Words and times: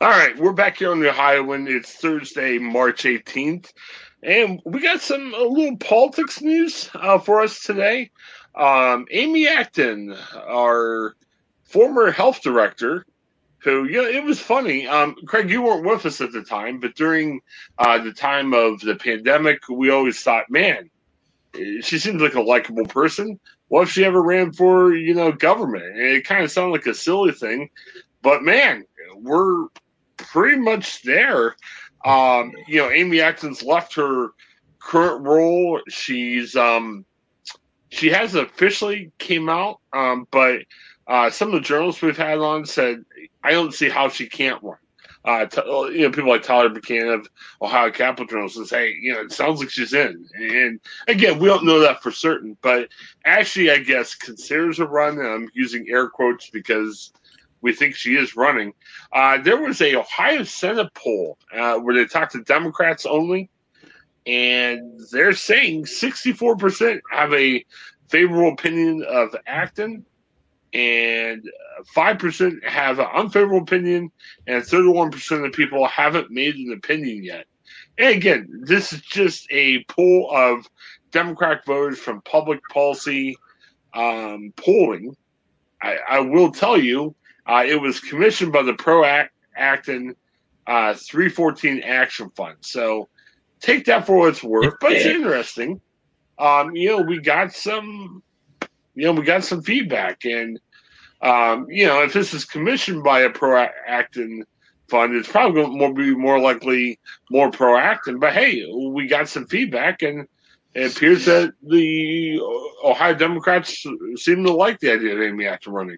All 0.00 0.08
right, 0.08 0.38
we're 0.38 0.52
back 0.52 0.78
here 0.78 0.92
on 0.92 1.00
the 1.00 1.10
Ohioan. 1.10 1.66
It's 1.66 1.92
Thursday, 1.92 2.58
March 2.58 3.02
18th, 3.02 3.72
and 4.22 4.60
we 4.64 4.80
got 4.80 5.00
some 5.00 5.34
a 5.34 5.42
little 5.42 5.76
politics 5.76 6.40
news 6.40 6.88
uh, 6.94 7.18
for 7.18 7.40
us 7.40 7.62
today. 7.62 8.10
Um, 8.54 9.06
Amy 9.10 9.48
Acton, 9.48 10.16
our 10.36 11.16
former 11.64 12.10
health 12.10 12.42
director, 12.42 13.04
who 13.58 13.84
you 13.84 14.02
know 14.02 14.08
it 14.08 14.24
was 14.24 14.40
funny. 14.40 14.86
Um, 14.86 15.16
Craig, 15.26 15.50
you 15.50 15.62
weren't 15.62 15.84
with 15.84 16.06
us 16.06 16.20
at 16.20 16.32
the 16.32 16.42
time, 16.42 16.80
but 16.80 16.94
during 16.94 17.40
uh, 17.78 17.98
the 17.98 18.12
time 18.12 18.54
of 18.54 18.80
the 18.80 18.94
pandemic, 18.94 19.68
we 19.68 19.90
always 19.90 20.20
thought, 20.22 20.50
man, 20.50 20.90
she 21.54 21.98
seems 21.98 22.22
like 22.22 22.34
a 22.34 22.40
likable 22.40 22.86
person. 22.86 23.38
What 23.68 23.82
if 23.82 23.90
she 23.90 24.04
ever 24.04 24.22
ran 24.22 24.52
for 24.52 24.94
you 24.94 25.14
know 25.14 25.32
government? 25.32 25.84
And 25.84 26.02
it 26.02 26.24
kind 26.24 26.44
of 26.44 26.50
sounded 26.50 26.72
like 26.72 26.86
a 26.86 26.94
silly 26.94 27.32
thing, 27.32 27.70
but 28.22 28.42
man, 28.42 28.84
we're 29.22 29.66
pretty 30.16 30.58
much 30.58 31.02
there. 31.02 31.56
Um, 32.04 32.52
you 32.66 32.78
know, 32.78 32.90
Amy 32.90 33.20
Acton's 33.20 33.62
left 33.62 33.94
her 33.94 34.30
current 34.78 35.24
role. 35.24 35.80
She's 35.88 36.56
um, 36.56 37.04
she 37.90 38.08
has 38.10 38.34
officially 38.34 39.12
came 39.18 39.48
out, 39.48 39.80
um, 39.92 40.26
but 40.30 40.60
uh, 41.06 41.30
some 41.30 41.48
of 41.48 41.54
the 41.54 41.60
journalists 41.60 42.02
we've 42.02 42.16
had 42.16 42.38
on 42.38 42.66
said 42.66 43.04
I 43.42 43.52
don't 43.52 43.74
see 43.74 43.88
how 43.88 44.08
she 44.08 44.26
can't 44.28 44.62
run. 44.62 44.78
Uh, 45.24 45.46
you 45.92 46.02
know, 46.02 46.10
people 46.10 46.30
like 46.30 46.42
Tyler 46.42 46.68
Buchanan 46.68 47.08
of 47.12 47.28
Ohio 47.60 47.90
Capital 47.90 48.26
Journal 48.26 48.48
says, 48.48 48.70
"Hey, 48.70 48.94
you 49.00 49.12
know, 49.12 49.20
it 49.20 49.32
sounds 49.32 49.60
like 49.60 49.68
she's 49.68 49.92
in." 49.92 50.26
And 50.34 50.80
again, 51.08 51.38
we 51.38 51.48
don't 51.48 51.64
know 51.66 51.80
that 51.80 52.02
for 52.02 52.10
certain, 52.12 52.56
but 52.62 52.88
actually, 53.24 53.70
I 53.70 53.78
guess 53.78 54.14
considers 54.14 54.78
a 54.78 54.86
run. 54.86 55.18
I'm 55.20 55.50
using 55.54 55.86
air 55.90 56.08
quotes 56.08 56.48
because 56.50 57.12
we 57.60 57.72
think 57.72 57.94
she 57.94 58.16
is 58.16 58.36
running. 58.36 58.72
Uh, 59.12 59.38
there 59.38 59.60
was 59.60 59.80
a 59.80 59.96
Ohio 59.96 60.44
Senate 60.44 60.92
poll 60.94 61.38
uh, 61.54 61.78
where 61.78 61.94
they 61.94 62.04
talked 62.04 62.32
to 62.32 62.42
Democrats 62.42 63.06
only, 63.06 63.50
and 64.26 65.00
they're 65.10 65.32
saying 65.32 65.84
64% 65.84 67.00
have 67.10 67.32
a 67.32 67.64
favorable 68.08 68.52
opinion 68.52 69.04
of 69.08 69.34
Acton, 69.46 70.04
and 70.72 71.42
5% 71.96 72.64
have 72.64 72.98
an 72.98 73.06
unfavorable 73.14 73.62
opinion, 73.62 74.10
and 74.46 74.62
31% 74.62 75.46
of 75.46 75.52
people 75.52 75.86
haven't 75.86 76.30
made 76.30 76.56
an 76.56 76.72
opinion 76.72 77.24
yet. 77.24 77.46
And 77.96 78.14
again, 78.14 78.62
this 78.64 78.92
is 78.92 79.00
just 79.02 79.46
a 79.50 79.84
poll 79.84 80.30
of 80.32 80.68
Democratic 81.10 81.64
voters 81.64 81.98
from 81.98 82.20
public 82.22 82.60
policy 82.70 83.36
um, 83.94 84.52
polling. 84.56 85.16
I, 85.82 85.96
I 86.08 86.20
will 86.20 86.50
tell 86.50 86.78
you, 86.78 87.14
uh, 87.48 87.64
it 87.66 87.80
was 87.80 87.98
commissioned 87.98 88.52
by 88.52 88.62
the 88.62 88.74
Pro 88.74 89.04
Acton 89.56 90.14
uh, 90.66 90.94
314 90.94 91.80
Action 91.82 92.30
Fund. 92.36 92.56
So 92.60 93.08
take 93.60 93.86
that 93.86 94.06
for 94.06 94.18
what 94.18 94.28
it's 94.28 94.44
worth. 94.44 94.74
But 94.80 94.92
it's 94.92 95.06
interesting. 95.06 95.80
Um, 96.38 96.76
you 96.76 96.90
know, 96.90 97.02
we 97.02 97.20
got 97.20 97.52
some, 97.52 98.22
you 98.94 99.06
know, 99.06 99.12
we 99.12 99.24
got 99.24 99.44
some 99.44 99.62
feedback, 99.62 100.24
and 100.24 100.60
um, 101.22 101.66
you 101.68 101.86
know, 101.86 102.02
if 102.02 102.12
this 102.12 102.32
is 102.32 102.44
commissioned 102.44 103.02
by 103.02 103.20
a 103.20 103.30
Pro 103.30 103.66
Acton 103.86 104.44
fund, 104.88 105.16
it's 105.16 105.28
probably 105.28 105.62
going 105.62 105.94
to 105.96 106.00
be 106.00 106.14
more 106.14 106.38
likely 106.38 107.00
more 107.30 107.50
Pro 107.50 107.76
Acton. 107.76 108.20
But 108.20 108.34
hey, 108.34 108.64
we 108.72 109.08
got 109.08 109.28
some 109.28 109.46
feedback, 109.46 110.02
and 110.02 110.28
it 110.74 110.94
appears 110.94 111.24
that 111.24 111.54
the 111.62 112.38
Ohio 112.84 113.14
Democrats 113.14 113.84
seem 114.16 114.44
to 114.44 114.52
like 114.52 114.78
the 114.78 114.92
idea 114.92 115.16
of 115.16 115.22
Amy 115.22 115.46
Acton 115.46 115.72
running. 115.72 115.96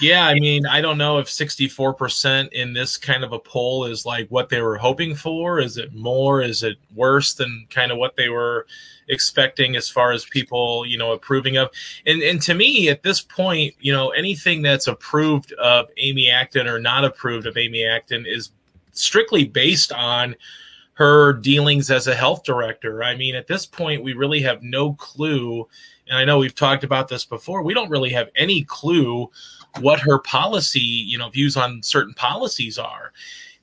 Yeah, 0.00 0.26
I 0.26 0.34
mean, 0.34 0.66
I 0.66 0.80
don't 0.80 0.98
know 0.98 1.18
if 1.18 1.26
64% 1.26 2.52
in 2.52 2.72
this 2.72 2.96
kind 2.96 3.22
of 3.22 3.32
a 3.32 3.38
poll 3.38 3.84
is 3.84 4.06
like 4.06 4.28
what 4.28 4.48
they 4.48 4.62
were 4.62 4.76
hoping 4.76 5.14
for. 5.14 5.60
Is 5.60 5.76
it 5.76 5.94
more? 5.94 6.40
Is 6.40 6.62
it 6.62 6.78
worse 6.94 7.34
than 7.34 7.66
kind 7.70 7.92
of 7.92 7.98
what 7.98 8.16
they 8.16 8.28
were 8.28 8.66
expecting 9.08 9.76
as 9.76 9.88
far 9.88 10.12
as 10.12 10.24
people, 10.24 10.86
you 10.86 10.96
know, 10.96 11.12
approving 11.12 11.58
of? 11.58 11.70
And 12.06 12.22
and 12.22 12.40
to 12.42 12.54
me, 12.54 12.88
at 12.88 13.02
this 13.02 13.20
point, 13.20 13.74
you 13.80 13.92
know, 13.92 14.10
anything 14.10 14.62
that's 14.62 14.86
approved 14.86 15.52
of 15.54 15.88
Amy 15.98 16.30
Acton 16.30 16.66
or 16.66 16.78
not 16.78 17.04
approved 17.04 17.46
of 17.46 17.56
Amy 17.56 17.84
Acton 17.84 18.24
is 18.26 18.50
strictly 18.92 19.44
based 19.44 19.92
on 19.92 20.34
her 20.94 21.32
dealings 21.32 21.90
as 21.90 22.06
a 22.06 22.14
health 22.14 22.44
director. 22.44 23.02
I 23.02 23.16
mean, 23.16 23.34
at 23.34 23.46
this 23.46 23.66
point, 23.66 24.04
we 24.04 24.12
really 24.14 24.40
have 24.40 24.62
no 24.62 24.94
clue. 24.94 25.68
And 26.08 26.18
I 26.18 26.24
know 26.24 26.38
we've 26.38 26.54
talked 26.54 26.84
about 26.84 27.08
this 27.08 27.24
before. 27.24 27.62
We 27.62 27.74
don't 27.74 27.90
really 27.90 28.10
have 28.10 28.28
any 28.36 28.64
clue 28.64 29.30
what 29.80 30.00
her 30.00 30.18
policy, 30.18 30.80
you 30.80 31.18
know, 31.18 31.28
views 31.28 31.56
on 31.56 31.82
certain 31.82 32.14
policies 32.14 32.78
are. 32.78 33.12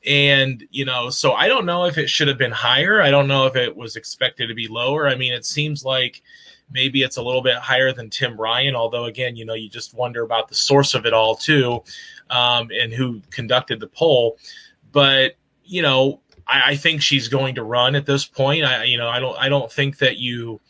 And, 0.06 0.66
you 0.72 0.86
know, 0.86 1.10
so 1.10 1.34
I 1.34 1.48
don't 1.48 1.66
know 1.66 1.86
if 1.86 1.98
it 1.98 2.10
should 2.10 2.30
have 2.30 2.38
been 2.38 2.52
higher. 2.52 3.02
I 3.02 3.12
don't 3.12 3.28
know 3.28 3.46
if 3.46 3.56
it 3.56 3.76
was 3.76 3.96
expected 3.96 4.48
to 4.48 4.54
be 4.54 4.68
lower. 4.68 5.08
I 5.08 5.16
mean, 5.16 5.34
it 5.34 5.46
seems 5.46 5.84
like 5.84 6.22
maybe 6.72 7.04
it's 7.04 7.18
a 7.18 7.22
little 7.22 7.42
bit 7.42 7.58
higher 7.58 7.92
than 7.92 8.10
Tim 8.10 8.40
Ryan, 8.40 8.76
although, 8.76 9.06
again, 9.06 9.36
you 9.36 9.44
know, 9.44 9.56
you 9.56 9.70
just 9.70 9.94
wonder 9.94 10.24
about 10.24 10.48
the 10.48 10.56
source 10.56 10.94
of 10.94 11.06
it 11.06 11.14
all, 11.14 11.36
too, 11.36 11.84
um, 12.30 12.70
and 12.72 12.94
who 12.94 13.22
conducted 13.30 13.80
the 13.80 13.88
poll. 13.88 14.38
But, 14.92 15.36
you 15.66 15.82
know, 15.82 16.22
I, 16.48 16.72
I 16.72 16.76
think 16.76 17.02
she's 17.02 17.28
going 17.28 17.56
to 17.56 17.64
run 17.64 17.96
at 17.96 18.06
this 18.06 18.26
point. 18.26 18.64
I, 18.64 18.86
you 18.86 18.98
know, 18.98 19.10
I 19.10 19.20
don't, 19.20 19.38
I 19.38 19.50
don't 19.50 19.72
think 19.72 19.98
that 19.98 20.18
you, 20.18 20.62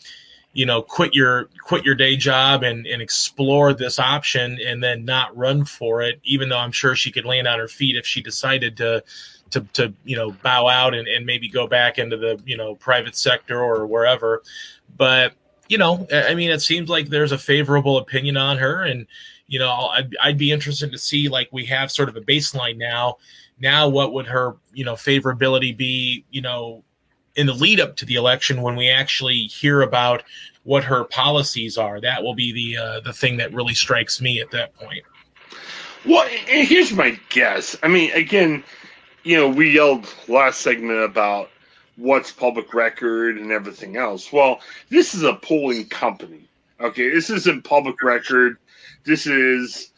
you 0.54 0.66
know 0.66 0.82
quit 0.82 1.14
your 1.14 1.50
quit 1.62 1.86
your 1.86 1.96
day 1.96 2.16
job 2.16 2.64
and 2.64 2.88
and 2.88 3.02
explore 3.02 3.74
this 3.74 4.00
option 4.00 4.58
and 4.66 4.84
then 4.84 5.06
not 5.06 5.36
run 5.38 5.64
for 5.64 6.02
it 6.02 6.20
even 6.24 6.50
though 6.50 6.58
i'm 6.58 6.72
sure 6.72 6.96
she 6.96 7.12
could 7.12 7.26
land 7.26 7.48
on 7.48 7.60
her 7.60 7.68
feet 7.68 7.96
if 7.96 8.06
she 8.06 8.20
decided 8.20 8.76
to 8.76 9.04
to 9.52 9.62
to 9.74 9.94
you 10.04 10.16
know 10.16 10.32
bow 10.44 10.68
out 10.68 10.94
and, 10.94 11.08
and 11.08 11.26
maybe 11.26 11.50
go 11.50 11.68
back 11.68 11.98
into 11.98 12.18
the 12.18 12.42
you 12.46 12.58
know 12.58 12.76
private 12.76 13.16
sector 13.16 13.62
or 13.62 13.86
wherever. 13.86 14.44
But 14.98 15.34
you 15.68 15.78
know 15.78 16.08
i 16.12 16.34
mean 16.34 16.50
it 16.50 16.62
seems 16.62 16.90
like 16.90 17.10
there's 17.10 17.32
a 17.32 17.38
favorable 17.38 17.98
opinion 17.98 18.36
on 18.38 18.58
her 18.58 18.82
and 18.82 19.06
you 19.46 19.60
know 19.60 19.72
I'd, 19.72 20.18
I'd 20.20 20.38
be 20.38 20.52
interested 20.52 20.92
to 20.92 20.98
see 20.98 21.30
like 21.30 21.48
we 21.52 21.64
have 21.66 21.92
sort 21.92 22.10
of 22.10 22.16
a 22.16 22.22
baseline 22.22 22.78
now. 22.78 23.18
Now 23.60 23.88
what 23.88 24.14
would 24.14 24.26
her 24.28 24.56
you 24.74 24.84
know 24.84 24.94
favorability 24.94 25.76
be 25.76 26.26
you 26.32 26.42
know 26.42 26.84
in 27.40 27.48
the 27.48 27.54
lead 27.54 27.80
up 27.80 27.96
to 27.96 28.06
the 28.06 28.16
election 28.16 28.62
when 28.62 28.76
we 28.76 28.90
actually 28.90 29.44
hear 29.46 29.82
about 29.82 30.24
what 30.64 30.84
her 30.84 31.06
policies 31.06 31.78
are. 31.78 32.02
That 32.02 32.22
will 32.22 32.36
be 32.36 32.52
the 32.52 32.78
uh, 32.78 33.00
the 33.00 33.14
thing 33.14 33.38
that 33.38 33.54
really 33.54 33.74
strikes 33.74 34.20
me 34.20 34.42
at 34.42 34.52
that 34.52 34.76
point. 34.76 35.04
Well, 36.06 36.28
here's 36.28 36.92
my 36.92 37.18
guess. 37.30 37.78
I 37.82 37.88
mean, 37.88 38.12
again, 38.12 38.64
you 39.24 39.38
know, 39.38 39.48
we 39.48 39.72
yelled 39.72 40.14
last 40.28 40.62
segment 40.62 41.00
about 41.00 41.50
what's 41.96 42.32
public 42.32 42.74
record 42.74 43.38
and 43.38 43.52
everything 43.52 43.96
else. 43.96 44.34
Well, 44.34 44.60
this 44.90 45.16
is 45.16 45.24
a 45.24 45.34
polling 45.34 45.88
company. 45.88 46.42
Okay, 46.82 47.10
this 47.10 47.30
isn't 47.30 47.64
public 47.64 48.04
record. 48.04 48.58
This 49.06 49.28
is 49.28 49.92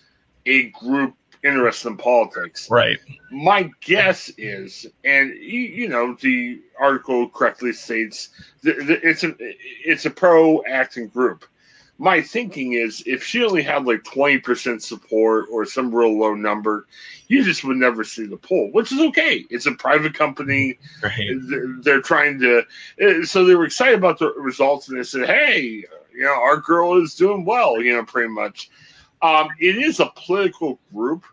a 0.46 0.70
group 0.70 1.16
interested 1.44 1.90
in 1.90 1.98
politics. 1.98 2.70
Right. 2.70 3.00
My 3.32 3.72
guess 3.82 4.32
is, 4.38 4.86
and 5.04 5.32
you, 5.32 5.62
you 5.62 5.88
know, 5.88 6.16
the 6.20 6.62
article 6.80 7.30
correctly 7.30 7.74
states 7.74 8.30
that 8.64 8.78
it's 9.04 9.24
a 9.24 9.36
it's 9.40 10.06
a 10.06 10.10
pro 10.10 10.64
Acton 10.66 11.08
group. 11.08 11.46
my 11.98 12.22
thinking 12.22 12.74
is 12.74 13.04
if 13.06 13.24
she 13.24 13.44
only 13.44 13.62
had 13.62 13.86
like 13.86 14.04
20% 14.04 14.82
support 14.82 15.46
or 15.52 15.66
some 15.66 15.94
real 15.94 16.18
low 16.18 16.34
number, 16.34 16.88
you 17.28 17.44
just 17.44 17.64
would 17.64 17.78
never 17.78 18.04
see 18.04 18.26
the 18.26 18.38
poll, 18.38 18.70
which 18.72 18.92
is 18.92 19.00
okay. 19.00 19.46
It's 19.52 19.68
a 19.68 19.74
private 19.74 20.16
company. 20.16 20.80
Right. 21.04 21.38
They're, 21.44 21.76
they're, 21.82 22.02
trying 22.02 22.40
to, 22.40 22.64
eh, 23.00 23.24
so 23.24 23.46
they 23.46 23.54
were 23.54 23.66
excited 23.66 24.00
about 24.00 24.18
the 24.18 24.34
results 24.34 24.90
and 24.90 24.98
they 24.98 25.04
said, 25.04 25.28
hey, 25.28 25.86
you 26.14 26.24
know, 26.24 26.34
our 26.34 26.58
girl 26.58 27.02
is 27.02 27.14
doing 27.14 27.46
well, 27.46 27.80
you 27.82 27.94
know, 27.94 28.04
pretty 28.04 28.30
much. 28.30 28.70
Um, 29.22 29.50
it 29.60 29.78
is 29.78 30.00
a 30.00 30.12
political 30.16 30.80
group. 30.94 31.24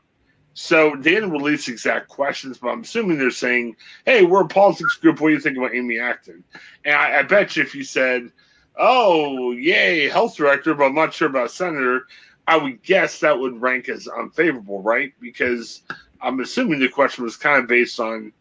So 0.61 0.97
they 0.99 1.13
didn't 1.13 1.31
release 1.31 1.69
exact 1.69 2.09
questions, 2.09 2.59
but 2.59 2.71
I'm 2.71 2.81
assuming 2.81 3.17
they're 3.17 3.31
saying, 3.31 3.77
"Hey, 4.05 4.25
we're 4.25 4.43
a 4.43 4.49
politics 4.49 4.97
group. 4.97 5.21
What 5.21 5.29
do 5.29 5.35
you 5.35 5.41
think 5.41 5.57
about 5.57 5.73
Amy 5.73 6.01
Acton?" 6.01 6.43
And 6.85 6.97
I, 6.97 7.21
I 7.21 7.23
bet 7.23 7.55
you 7.55 7.63
if 7.63 7.77
you 7.77 7.85
said, 7.85 8.33
"Oh, 8.77 9.53
yay, 9.53 10.09
health 10.09 10.37
director," 10.37 10.75
but 10.75 10.87
I'm 10.87 10.97
not 10.97 11.15
sure 11.15 11.29
about 11.29 11.53
senator, 11.53 12.09
I 12.49 12.57
would 12.57 12.83
guess 12.83 13.21
that 13.21 13.39
would 13.39 13.63
rank 13.63 13.89
as 13.89 14.09
unfavorable, 14.09 14.83
right? 14.83 15.13
Because 15.21 15.83
I'm 16.21 16.41
assuming 16.41 16.81
the 16.81 16.89
question 16.89 17.23
was 17.23 17.37
kind 17.37 17.63
of 17.63 17.69
based 17.69 18.01
on, 18.01 18.33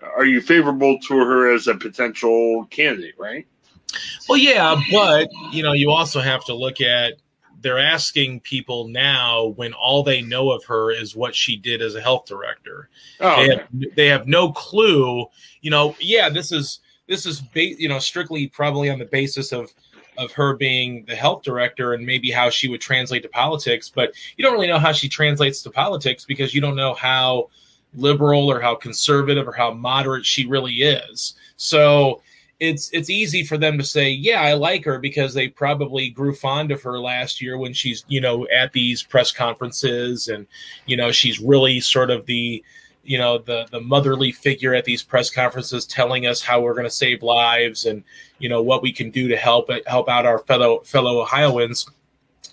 "Are 0.00 0.24
you 0.24 0.40
favorable 0.40 0.98
to 0.98 1.16
her 1.16 1.54
as 1.54 1.68
a 1.68 1.76
potential 1.76 2.66
candidate?" 2.70 3.14
Right? 3.16 3.46
Well, 4.28 4.38
yeah, 4.38 4.74
but 4.90 5.28
you 5.52 5.62
know, 5.62 5.74
you 5.74 5.92
also 5.92 6.18
have 6.18 6.44
to 6.46 6.54
look 6.54 6.80
at 6.80 7.21
they're 7.62 7.78
asking 7.78 8.40
people 8.40 8.88
now 8.88 9.46
when 9.56 9.72
all 9.72 10.02
they 10.02 10.20
know 10.20 10.50
of 10.50 10.64
her 10.64 10.90
is 10.90 11.16
what 11.16 11.34
she 11.34 11.56
did 11.56 11.80
as 11.80 11.94
a 11.94 12.00
health 12.00 12.26
director. 12.26 12.88
Oh, 13.20 13.36
they, 13.36 13.56
have, 13.56 13.68
they 13.96 14.06
have 14.08 14.26
no 14.26 14.52
clue. 14.52 15.26
You 15.60 15.70
know, 15.70 15.96
yeah, 16.00 16.28
this 16.28 16.52
is 16.52 16.80
this 17.08 17.26
is 17.26 17.40
ba- 17.40 17.80
you 17.80 17.88
know 17.88 17.98
strictly 17.98 18.48
probably 18.48 18.90
on 18.90 18.98
the 18.98 19.06
basis 19.06 19.52
of 19.52 19.72
of 20.18 20.32
her 20.32 20.54
being 20.54 21.04
the 21.06 21.16
health 21.16 21.42
director 21.42 21.94
and 21.94 22.04
maybe 22.04 22.30
how 22.30 22.50
she 22.50 22.68
would 22.68 22.80
translate 22.80 23.22
to 23.22 23.28
politics, 23.28 23.90
but 23.94 24.12
you 24.36 24.44
don't 24.44 24.52
really 24.52 24.66
know 24.66 24.78
how 24.78 24.92
she 24.92 25.08
translates 25.08 25.62
to 25.62 25.70
politics 25.70 26.24
because 26.26 26.54
you 26.54 26.60
don't 26.60 26.76
know 26.76 26.92
how 26.94 27.48
liberal 27.94 28.50
or 28.50 28.60
how 28.60 28.74
conservative 28.74 29.48
or 29.48 29.52
how 29.52 29.72
moderate 29.72 30.26
she 30.26 30.46
really 30.46 30.74
is. 30.82 31.34
So 31.56 32.20
it's 32.62 32.90
it's 32.92 33.10
easy 33.10 33.42
for 33.42 33.58
them 33.58 33.76
to 33.76 33.82
say, 33.82 34.08
yeah, 34.08 34.40
I 34.40 34.52
like 34.54 34.84
her 34.84 35.00
because 35.00 35.34
they 35.34 35.48
probably 35.48 36.10
grew 36.10 36.32
fond 36.32 36.70
of 36.70 36.80
her 36.82 37.00
last 37.00 37.42
year 37.42 37.58
when 37.58 37.72
she's 37.72 38.04
you 38.06 38.20
know 38.20 38.46
at 38.54 38.72
these 38.72 39.02
press 39.02 39.32
conferences 39.32 40.28
and 40.28 40.46
you 40.86 40.96
know 40.96 41.10
she's 41.10 41.40
really 41.40 41.80
sort 41.80 42.08
of 42.10 42.24
the 42.26 42.64
you 43.02 43.18
know 43.18 43.38
the 43.38 43.66
the 43.72 43.80
motherly 43.80 44.30
figure 44.30 44.76
at 44.76 44.84
these 44.84 45.02
press 45.02 45.28
conferences 45.28 45.84
telling 45.84 46.24
us 46.24 46.40
how 46.40 46.60
we're 46.60 46.74
going 46.74 46.84
to 46.84 46.90
save 46.90 47.24
lives 47.24 47.84
and 47.84 48.04
you 48.38 48.48
know 48.48 48.62
what 48.62 48.80
we 48.80 48.92
can 48.92 49.10
do 49.10 49.26
to 49.26 49.36
help 49.36 49.68
help 49.88 50.08
out 50.08 50.24
our 50.24 50.38
fellow 50.38 50.82
fellow 50.84 51.20
Ohioans. 51.20 51.90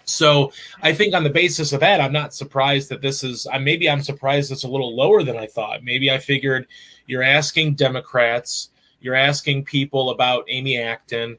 So 0.06 0.52
I 0.82 0.92
think 0.92 1.14
on 1.14 1.24
the 1.24 1.30
basis 1.30 1.72
of 1.72 1.82
that, 1.82 2.02
I'm 2.02 2.14
not 2.14 2.34
surprised 2.34 2.90
that 2.90 3.04
this 3.04 3.24
is. 3.24 3.46
Maybe 3.62 3.88
I'm 3.88 4.02
surprised 4.02 4.52
it's 4.52 4.64
a 4.64 4.68
little 4.68 4.96
lower 4.96 5.22
than 5.22 5.38
I 5.38 5.46
thought. 5.46 5.84
Maybe 5.84 6.10
I 6.10 6.18
figured 6.18 6.66
you're 7.06 7.22
asking 7.22 7.76
Democrats 7.76 8.72
you're 9.02 9.16
asking 9.16 9.66
people 9.66 10.12
about 10.12 10.46
Amy 10.48 10.78
Acton 10.78 11.38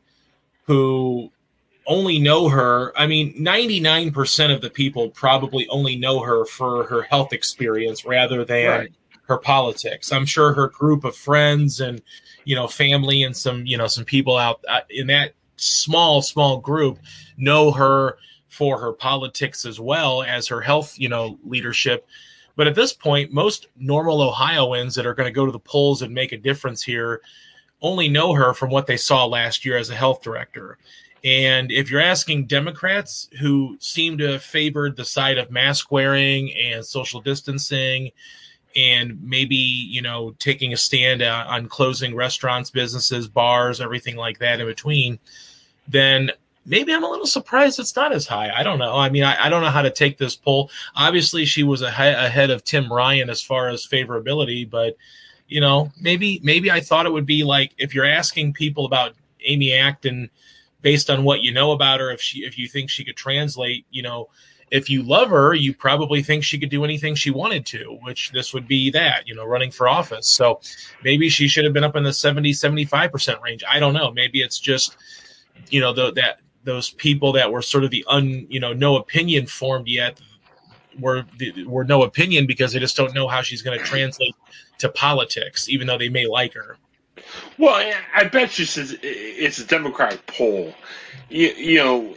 who 0.64 1.30
only 1.86 2.18
know 2.18 2.48
her. 2.48 2.92
I 2.96 3.06
mean, 3.06 3.34
99% 3.34 4.54
of 4.54 4.60
the 4.60 4.70
people 4.70 5.10
probably 5.10 5.66
only 5.68 5.96
know 5.96 6.20
her 6.20 6.44
for 6.44 6.84
her 6.84 7.02
health 7.02 7.32
experience 7.32 8.04
rather 8.04 8.44
than 8.44 8.68
right. 8.68 8.92
her 9.24 9.38
politics. 9.38 10.12
I'm 10.12 10.26
sure 10.26 10.52
her 10.52 10.68
group 10.68 11.04
of 11.04 11.16
friends 11.16 11.80
and, 11.80 12.00
you 12.44 12.54
know, 12.54 12.68
family 12.68 13.24
and 13.24 13.36
some, 13.36 13.66
you 13.66 13.76
know, 13.76 13.88
some 13.88 14.04
people 14.04 14.36
out 14.36 14.64
uh, 14.68 14.80
in 14.88 15.08
that 15.08 15.32
small, 15.56 16.22
small 16.22 16.58
group 16.58 16.98
know 17.36 17.72
her 17.72 18.16
for 18.48 18.78
her 18.78 18.92
politics 18.92 19.64
as 19.64 19.80
well 19.80 20.22
as 20.22 20.46
her 20.48 20.60
health, 20.60 20.98
you 20.98 21.08
know, 21.08 21.38
leadership. 21.44 22.06
But 22.56 22.66
at 22.66 22.74
this 22.74 22.92
point, 22.92 23.32
most 23.32 23.68
normal 23.76 24.20
Ohioans 24.22 24.94
that 24.94 25.06
are 25.06 25.14
going 25.14 25.28
to 25.28 25.34
go 25.34 25.46
to 25.46 25.52
the 25.52 25.58
polls 25.58 26.02
and 26.02 26.14
make 26.14 26.32
a 26.32 26.36
difference 26.36 26.82
here 26.82 27.22
only 27.82 28.08
know 28.08 28.34
her 28.34 28.54
from 28.54 28.70
what 28.70 28.86
they 28.86 28.96
saw 28.96 29.24
last 29.24 29.64
year 29.64 29.76
as 29.76 29.90
a 29.90 29.94
health 29.94 30.22
director. 30.22 30.78
And 31.22 31.70
if 31.70 31.90
you're 31.90 32.00
asking 32.00 32.46
Democrats 32.46 33.28
who 33.38 33.76
seem 33.80 34.16
to 34.18 34.32
have 34.32 34.42
favored 34.42 34.96
the 34.96 35.04
side 35.04 35.38
of 35.38 35.50
mask 35.50 35.92
wearing 35.92 36.52
and 36.54 36.84
social 36.84 37.20
distancing 37.20 38.10
and 38.74 39.22
maybe, 39.22 39.56
you 39.56 40.00
know, 40.00 40.34
taking 40.38 40.72
a 40.72 40.76
stand 40.76 41.22
uh, 41.22 41.44
on 41.48 41.68
closing 41.68 42.14
restaurants, 42.14 42.70
businesses, 42.70 43.28
bars, 43.28 43.80
everything 43.80 44.16
like 44.16 44.38
that 44.38 44.60
in 44.60 44.66
between, 44.66 45.18
then 45.88 46.30
maybe 46.64 46.94
I'm 46.94 47.04
a 47.04 47.10
little 47.10 47.26
surprised 47.26 47.80
it's 47.80 47.96
not 47.96 48.12
as 48.12 48.26
high. 48.26 48.50
I 48.54 48.62
don't 48.62 48.78
know. 48.78 48.96
I 48.96 49.10
mean, 49.10 49.24
I, 49.24 49.46
I 49.46 49.48
don't 49.48 49.62
know 49.62 49.70
how 49.70 49.82
to 49.82 49.90
take 49.90 50.18
this 50.18 50.36
poll. 50.36 50.70
Obviously, 50.94 51.44
she 51.44 51.64
was 51.64 51.82
ahead 51.82 52.50
of 52.50 52.64
Tim 52.64 52.90
Ryan 52.90 53.28
as 53.28 53.42
far 53.42 53.68
as 53.68 53.86
favorability, 53.86 54.68
but 54.68 54.96
you 55.50 55.60
know, 55.60 55.90
maybe 56.00 56.40
maybe 56.42 56.70
I 56.70 56.80
thought 56.80 57.06
it 57.06 57.12
would 57.12 57.26
be 57.26 57.44
like 57.44 57.74
if 57.76 57.94
you're 57.94 58.06
asking 58.06 58.54
people 58.54 58.86
about 58.86 59.14
Amy 59.44 59.74
Acton 59.74 60.30
based 60.80 61.10
on 61.10 61.24
what 61.24 61.42
you 61.42 61.52
know 61.52 61.72
about 61.72 62.00
her, 62.00 62.10
if 62.10 62.22
she 62.22 62.40
if 62.40 62.56
you 62.56 62.68
think 62.68 62.88
she 62.88 63.04
could 63.04 63.16
translate, 63.16 63.84
you 63.90 64.02
know, 64.02 64.28
if 64.70 64.88
you 64.88 65.02
love 65.02 65.28
her, 65.30 65.52
you 65.52 65.74
probably 65.74 66.22
think 66.22 66.44
she 66.44 66.56
could 66.56 66.70
do 66.70 66.84
anything 66.84 67.16
she 67.16 67.32
wanted 67.32 67.66
to, 67.66 67.98
which 68.02 68.30
this 68.30 68.54
would 68.54 68.68
be 68.68 68.90
that, 68.92 69.26
you 69.26 69.34
know, 69.34 69.44
running 69.44 69.72
for 69.72 69.88
office. 69.88 70.30
So 70.30 70.60
maybe 71.02 71.28
she 71.28 71.48
should 71.48 71.64
have 71.64 71.72
been 71.72 71.84
up 71.84 71.96
in 71.96 72.04
the 72.04 72.12
70, 72.12 72.52
75% 72.52 73.42
range. 73.42 73.64
I 73.68 73.80
don't 73.80 73.94
know. 73.94 74.12
Maybe 74.12 74.42
it's 74.42 74.60
just, 74.60 74.96
you 75.68 75.80
know, 75.80 75.92
the, 75.92 76.12
that 76.12 76.38
those 76.62 76.90
people 76.90 77.32
that 77.32 77.50
were 77.50 77.62
sort 77.62 77.82
of 77.82 77.90
the 77.90 78.04
un, 78.06 78.46
you 78.48 78.60
know, 78.60 78.72
no 78.72 78.96
opinion 78.96 79.46
formed 79.46 79.88
yet 79.88 80.20
were, 81.00 81.24
were 81.66 81.84
no 81.84 82.02
opinion 82.02 82.46
because 82.46 82.72
they 82.72 82.78
just 82.78 82.96
don't 82.96 83.14
know 83.14 83.28
how 83.28 83.42
she's 83.42 83.62
going 83.62 83.78
to 83.78 83.84
translate 83.84 84.34
to 84.78 84.88
politics, 84.88 85.68
even 85.68 85.86
though 85.86 85.98
they 85.98 86.08
may 86.08 86.26
like 86.26 86.54
her. 86.54 86.76
Well, 87.58 87.92
I 88.14 88.24
bet 88.24 88.58
you 88.58 88.64
says 88.64 88.96
it's 89.02 89.58
a 89.58 89.66
Democratic 89.66 90.26
poll. 90.26 90.74
You, 91.28 91.48
you 91.48 91.78
know, 91.78 92.14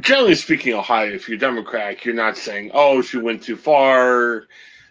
generally 0.00 0.34
speaking, 0.34 0.74
Ohio, 0.74 1.10
if 1.12 1.28
you're 1.28 1.38
Democratic, 1.38 2.04
you're 2.04 2.14
not 2.14 2.36
saying, 2.36 2.70
"Oh, 2.74 3.02
she 3.02 3.18
went 3.18 3.42
too 3.42 3.56
far," 3.56 4.46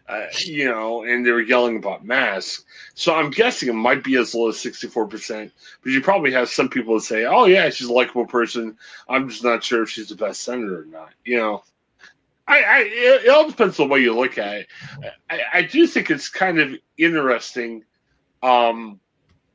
uh, 0.10 0.26
you 0.40 0.66
know, 0.66 1.04
and 1.04 1.24
they 1.24 1.32
were 1.32 1.40
yelling 1.40 1.78
about 1.78 2.04
masks. 2.04 2.66
So 2.96 3.14
I'm 3.14 3.30
guessing 3.30 3.70
it 3.70 3.74
might 3.74 4.04
be 4.04 4.18
as 4.18 4.34
low 4.34 4.50
as 4.50 4.60
64 4.60 5.08
percent. 5.08 5.52
But 5.84 5.92
you 5.92 6.02
probably 6.02 6.32
have 6.32 6.50
some 6.50 6.68
people 6.68 6.96
that 6.96 7.02
say, 7.02 7.26
"Oh, 7.26 7.46
yeah, 7.46 7.70
she's 7.70 7.88
a 7.88 7.94
likable 7.94 8.26
person. 8.26 8.76
I'm 9.08 9.30
just 9.30 9.44
not 9.44 9.64
sure 9.64 9.84
if 9.84 9.90
she's 9.90 10.10
the 10.10 10.16
best 10.16 10.42
senator 10.42 10.82
or 10.82 10.86
not." 10.86 11.12
You 11.24 11.38
know. 11.38 11.64
I, 12.48 12.64
I, 12.64 12.80
it 12.88 13.30
all 13.30 13.48
depends 13.48 13.80
on 13.80 13.88
the 13.88 13.94
way 13.94 14.00
you 14.00 14.16
look 14.16 14.40
at 14.40 14.62
it. 14.62 14.68
I, 15.30 15.42
I 15.54 15.62
do 15.62 15.86
think 15.86 16.10
it's 16.10 16.30
kind 16.30 16.58
of 16.58 16.74
interesting. 16.98 17.84
Um, 18.42 19.00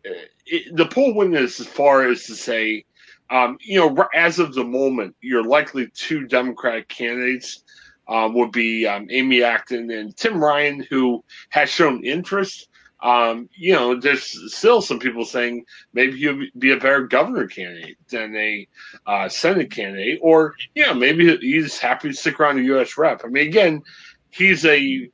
it, 0.05 0.77
the 0.77 0.87
poll 0.87 1.21
is 1.35 1.59
as 1.59 1.67
far 1.67 2.09
as 2.09 2.25
to 2.27 2.37
say, 2.37 2.85
um, 3.31 3.59
you 3.61 3.81
know, 3.81 4.07
as 4.15 4.39
of 4.39 4.55
the 4.55 4.63
moment, 4.63 5.17
you're 5.21 5.43
likely 5.43 5.89
two 5.89 6.29
Democratic 6.29 6.87
candidates 6.87 7.65
um, 8.09 8.35
would 8.35 8.53
be 8.53 8.87
um, 8.87 9.07
Amy 9.11 9.43
Acton 9.43 9.91
and 9.91 10.17
Tim 10.17 10.43
Ryan, 10.43 10.87
who 10.91 11.25
has 11.51 11.69
shown 11.69 12.05
interest 12.05 12.69
um, 13.05 13.51
you 13.53 13.75
know, 13.75 14.01
there's 14.01 14.55
still 14.55 14.81
some 14.81 14.99
people 14.99 15.27
saying 15.27 15.67
maybe 15.93 16.17
he'll 16.17 16.47
be 16.59 16.73
a 16.73 16.79
better 16.79 17.07
governor 17.07 17.47
candidate 17.47 17.99
than 18.09 18.35
a 18.35 18.67
uh, 19.07 19.29
Senate 19.29 19.71
candidate, 19.71 20.21
or 20.23 20.55
you 20.75 20.87
know, 20.87 20.95
maybe 20.95 21.37
he's 21.37 21.79
happy 21.79 22.09
to 22.09 22.15
stick 22.15 22.41
around 22.41 22.57
the 22.57 22.65
U.S. 22.65 22.97
rep. 22.97 23.21
I 23.23 23.29
mean, 23.29 23.47
again, 23.47 23.83
he's 24.31 24.65
a 24.65 25.11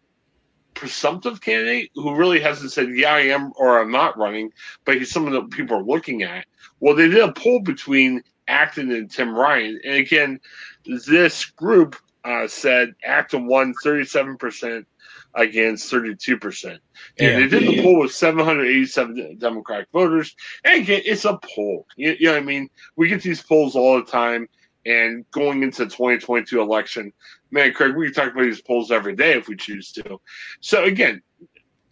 presumptive 0.75 1.41
candidate 1.41 1.91
who 1.97 2.15
really 2.15 2.39
hasn't 2.39 2.71
said, 2.71 2.91
"Yeah, 2.95 3.15
I 3.15 3.23
am" 3.23 3.53
or 3.57 3.81
"I'm 3.81 3.91
not 3.91 4.17
running," 4.17 4.53
but 4.85 4.97
he's 4.97 5.11
someone 5.11 5.33
that 5.33 5.51
people 5.51 5.77
are 5.77 5.83
looking 5.83 6.23
at. 6.23 6.47
Well, 6.79 6.95
they 6.95 7.09
did 7.09 7.19
a 7.19 7.33
poll 7.33 7.59
between 7.61 8.23
Acton 8.47 8.93
and 8.93 9.11
Tim 9.11 9.35
Ryan, 9.35 9.81
and 9.85 9.95
again, 9.95 10.39
this 10.85 11.45
group 11.45 11.97
uh, 12.25 12.47
said 12.49 12.95
Acton 13.05 13.47
won 13.47 13.75
37 13.83 14.37
percent 14.37 14.87
against 15.35 15.93
32%. 15.93 16.65
And 16.65 16.81
yeah. 17.19 17.37
they 17.37 17.47
did 17.47 17.63
the 17.63 17.83
poll 17.83 18.01
with 18.01 18.13
787 18.13 19.39
Democratic 19.39 19.89
voters. 19.93 20.35
And 20.65 20.83
again, 20.83 21.03
it's 21.05 21.25
a 21.25 21.39
poll. 21.55 21.87
You, 21.97 22.17
you 22.19 22.27
know 22.27 22.33
what 22.33 22.43
I 22.43 22.47
mean? 22.47 22.71
We 22.97 23.09
get 23.09 23.23
these 23.23 23.43
polls 23.43 23.77
all 23.77 23.97
the 23.97 24.11
time. 24.11 24.49
And 24.87 25.31
going 25.31 25.63
into 25.63 25.85
the 25.85 25.91
2022 25.91 26.59
election, 26.59 27.13
man, 27.51 27.75
Craig, 27.75 27.95
we 27.95 28.07
can 28.07 28.15
talk 28.15 28.33
about 28.33 28.45
these 28.45 28.63
polls 28.63 28.91
every 28.91 29.15
day 29.15 29.33
if 29.33 29.47
we 29.47 29.55
choose 29.55 29.93
to. 29.93 30.19
So 30.61 30.85
again, 30.85 31.21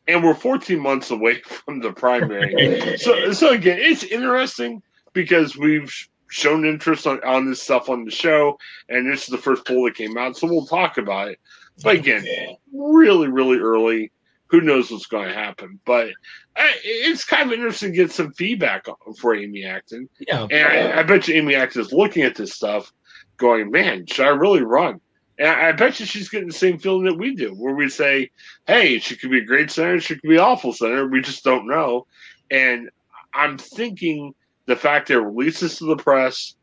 and 0.07 0.25
we're 0.25 0.35
14 0.35 0.81
months 0.81 1.11
away 1.11 1.43
from 1.47 1.81
the 1.81 1.93
primary. 1.93 2.97
so, 2.99 3.33
so 3.33 3.51
again, 3.51 3.79
it's 3.79 4.05
interesting 4.05 4.83
because 5.13 5.57
we've 5.57 5.93
shown 6.31 6.65
interest 6.65 7.07
on, 7.07 7.23
on 7.25 7.49
this 7.49 7.63
stuff 7.63 7.89
on 7.89 8.05
the 8.05 8.11
show, 8.11 8.59
and 8.89 9.11
this 9.11 9.23
is 9.23 9.29
the 9.29 9.39
first 9.39 9.67
poll 9.67 9.85
that 9.85 9.95
came 9.95 10.17
out, 10.17 10.37
so 10.37 10.47
we'll 10.47 10.67
talk 10.67 10.99
about 10.99 11.29
it. 11.29 11.39
But 11.83 11.97
again, 11.97 12.27
really, 12.73 13.29
really 13.29 13.59
early. 13.59 14.11
who 14.49 14.61
knows 14.61 14.91
what's 14.91 15.07
going 15.07 15.29
to 15.29 15.35
happen. 15.35 15.79
But 15.85 16.09
uh, 16.57 16.73
it's 16.83 17.25
kind 17.25 17.51
of 17.51 17.53
interesting 17.53 17.93
to 17.93 17.97
get 17.97 18.13
some 18.13 18.33
feedback 18.33 18.87
for 19.19 19.35
Amy 19.35 19.65
Acton. 19.65 20.09
Yeah. 20.27 20.47
And 20.51 20.67
I, 20.67 21.01
I 21.01 21.03
bet 21.03 21.29
you 21.29 21.35
Amy 21.35 21.55
Acton 21.55 21.83
is 21.83 21.93
looking 21.93 22.23
at 22.25 22.35
this 22.35 22.55
stuff 22.55 22.93
going, 23.37 23.71
man, 23.71 24.07
should 24.07 24.27
I 24.27 24.31
really 24.31 24.63
run? 24.63 25.01
And 25.39 25.49
I 25.49 25.73
bet 25.73 26.01
you 26.01 26.07
she's 26.07 26.29
getting 26.29 26.49
the 26.49 26.55
same 26.55 26.79
feeling 26.79 27.05
that 27.05 27.19
we 27.19 27.35
do, 27.35 27.51
where 27.51 27.75
we 27.75 27.89
say, 27.89 28.31
hey, 28.67 28.99
she 28.99 29.17
could 29.17 29.31
be 29.31 29.39
a 29.39 29.45
great 29.45 29.71
center, 29.71 30.01
she 30.01 30.15
could 30.15 30.29
be 30.29 30.35
an 30.35 30.41
awful 30.41 30.73
center. 30.73 31.07
We 31.07 31.21
just 31.21 31.45
don't 31.45 31.69
know. 31.69 32.07
And 32.51 32.91
I'm 33.35 33.57
thinking 33.57 34.35
the 34.69 34.77
fact 34.77 35.09
that 35.09 35.21
releases 35.21 35.79
to 35.79 35.87
the 35.87 35.97
press 35.97 36.55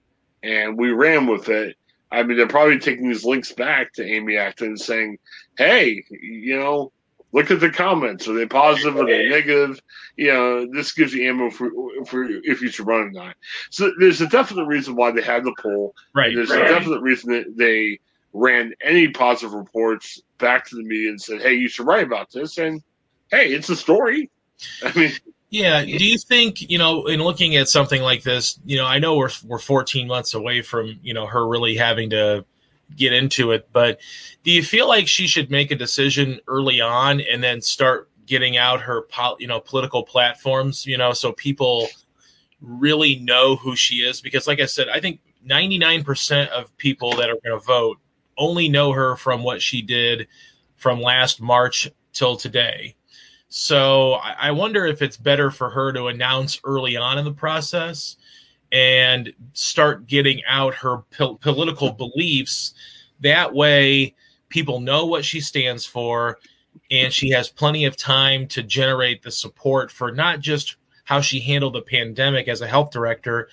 and 0.43 0.77
we 0.77 0.91
ran 0.91 1.25
with 1.25 1.49
it. 1.49 1.75
I 2.11 2.21
mean, 2.21 2.37
they're 2.37 2.47
probably 2.47 2.77
taking 2.77 3.09
these 3.09 3.25
links 3.25 3.51
back 3.51 3.91
to 3.93 4.05
Amy 4.05 4.37
Acton 4.37 4.67
and 4.67 4.79
saying, 4.79 5.17
hey, 5.57 6.03
you 6.11 6.57
know, 6.57 6.91
look 7.31 7.49
at 7.49 7.59
the 7.59 7.71
comments. 7.71 8.27
Are 8.27 8.33
they 8.33 8.45
positive? 8.45 8.95
Are 8.95 9.07
they 9.07 9.27
negative? 9.27 9.81
You 10.17 10.27
know, 10.27 10.67
this 10.71 10.91
gives 10.91 11.15
you 11.15 11.27
ammo 11.27 11.49
for, 11.49 11.71
for 12.05 12.23
if 12.23 12.61
you 12.61 12.69
should 12.69 12.85
run 12.85 13.01
or 13.01 13.11
not. 13.11 13.35
So 13.71 13.91
there's 13.99 14.21
a 14.21 14.27
definite 14.27 14.65
reason 14.65 14.95
why 14.95 15.09
they 15.11 15.23
had 15.23 15.43
the 15.43 15.55
poll. 15.59 15.95
Right. 16.13 16.33
There's 16.33 16.51
right. 16.51 16.61
a 16.61 16.73
definite 16.73 17.01
reason 17.01 17.31
that 17.31 17.57
they 17.57 17.99
ran 18.33 18.73
any 18.83 19.07
positive 19.07 19.53
reports 19.53 20.21
back 20.37 20.65
to 20.67 20.75
the 20.75 20.83
media 20.83 21.09
and 21.09 21.19
said, 21.19 21.41
hey, 21.41 21.55
you 21.55 21.67
should 21.67 21.87
write 21.87 22.05
about 22.05 22.31
this. 22.31 22.59
And 22.59 22.83
hey, 23.31 23.51
it's 23.51 23.69
a 23.69 23.75
story. 23.75 24.29
I 24.83 24.97
mean, 24.97 25.11
yeah. 25.49 25.83
Do 25.83 26.05
you 26.05 26.17
think 26.17 26.69
you 26.69 26.77
know 26.77 27.05
in 27.07 27.21
looking 27.21 27.55
at 27.55 27.69
something 27.69 28.01
like 28.01 28.23
this? 28.23 28.59
You 28.65 28.77
know, 28.77 28.85
I 28.85 28.99
know 28.99 29.17
we're 29.17 29.29
we're 29.45 29.59
14 29.59 30.07
months 30.07 30.33
away 30.33 30.61
from 30.61 30.99
you 31.01 31.13
know 31.13 31.25
her 31.25 31.47
really 31.47 31.75
having 31.75 32.09
to 32.11 32.45
get 32.95 33.13
into 33.13 33.51
it, 33.51 33.69
but 33.71 33.99
do 34.43 34.51
you 34.51 34.63
feel 34.63 34.87
like 34.87 35.07
she 35.07 35.27
should 35.27 35.49
make 35.49 35.71
a 35.71 35.75
decision 35.75 36.39
early 36.47 36.81
on 36.81 37.19
and 37.19 37.43
then 37.43 37.61
start 37.61 38.09
getting 38.27 38.57
out 38.57 38.81
her 38.81 39.05
you 39.39 39.47
know 39.47 39.59
political 39.59 40.03
platforms? 40.03 40.85
You 40.85 40.97
know, 40.97 41.13
so 41.13 41.31
people 41.31 41.87
really 42.61 43.15
know 43.17 43.55
who 43.55 43.75
she 43.75 43.97
is 43.97 44.21
because, 44.21 44.47
like 44.47 44.59
I 44.59 44.65
said, 44.65 44.89
I 44.89 44.99
think 44.99 45.19
99% 45.47 46.47
of 46.49 46.75
people 46.77 47.11
that 47.17 47.29
are 47.29 47.37
going 47.43 47.59
to 47.59 47.65
vote 47.65 47.99
only 48.37 48.67
know 48.67 48.91
her 48.91 49.15
from 49.15 49.43
what 49.43 49.61
she 49.61 49.81
did 49.81 50.27
from 50.75 51.01
last 51.01 51.39
March 51.39 51.89
till 52.13 52.35
today. 52.35 52.95
So 53.47 54.13
I 54.13 54.51
wonder 54.51 54.85
if 54.85 55.01
it's 55.01 55.17
better 55.17 55.51
for 55.51 55.69
her 55.69 55.93
to 55.93 56.07
announce 56.07 56.59
early 56.63 56.97
on 56.97 57.17
in 57.17 57.25
the 57.25 57.31
process 57.31 58.17
and 58.71 59.31
start 59.53 60.07
getting 60.07 60.43
out 60.47 60.75
her 60.75 60.99
po- 61.15 61.35
political 61.35 61.91
beliefs. 61.91 62.73
That 63.21 63.53
way, 63.53 64.15
people 64.49 64.79
know 64.79 65.05
what 65.05 65.23
she 65.23 65.39
stands 65.39 65.85
for, 65.85 66.39
and 66.91 67.13
she 67.13 67.29
has 67.29 67.49
plenty 67.49 67.85
of 67.85 67.95
time 67.95 68.47
to 68.47 68.63
generate 68.63 69.21
the 69.21 69.31
support 69.31 69.91
for 69.91 70.11
not 70.11 70.39
just 70.39 70.75
how 71.05 71.21
she 71.21 71.39
handled 71.39 71.73
the 71.73 71.81
pandemic 71.81 72.47
as 72.47 72.61
a 72.61 72.67
health 72.67 72.91
director, 72.91 73.47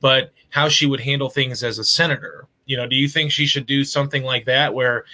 but 0.00 0.32
how 0.50 0.68
she 0.68 0.86
would 0.86 1.00
handle 1.00 1.30
things 1.30 1.64
as 1.64 1.78
a 1.78 1.84
senator. 1.84 2.46
You 2.66 2.76
know, 2.76 2.86
do 2.86 2.96
you 2.96 3.08
think 3.08 3.32
she 3.32 3.46
should 3.46 3.66
do 3.66 3.82
something 3.82 4.22
like 4.22 4.44
that 4.44 4.74
where 4.74 5.04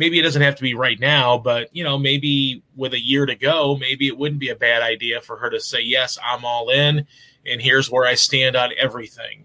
maybe 0.00 0.18
it 0.18 0.22
doesn't 0.22 0.40
have 0.42 0.56
to 0.56 0.62
be 0.62 0.74
right 0.74 0.98
now, 0.98 1.36
but 1.38 1.68
you 1.76 1.84
know, 1.84 1.98
maybe 1.98 2.64
with 2.74 2.94
a 2.94 3.00
year 3.00 3.26
to 3.26 3.36
go, 3.36 3.76
maybe 3.76 4.08
it 4.08 4.16
wouldn't 4.16 4.40
be 4.40 4.48
a 4.48 4.56
bad 4.56 4.82
idea 4.82 5.20
for 5.20 5.36
her 5.36 5.50
to 5.50 5.60
say, 5.60 5.82
"Yes, 5.82 6.18
I'm 6.24 6.44
all 6.44 6.70
in, 6.70 7.06
and 7.46 7.60
here's 7.60 7.90
where 7.90 8.06
I 8.06 8.14
stand 8.14 8.56
on 8.56 8.70
everything." 8.76 9.44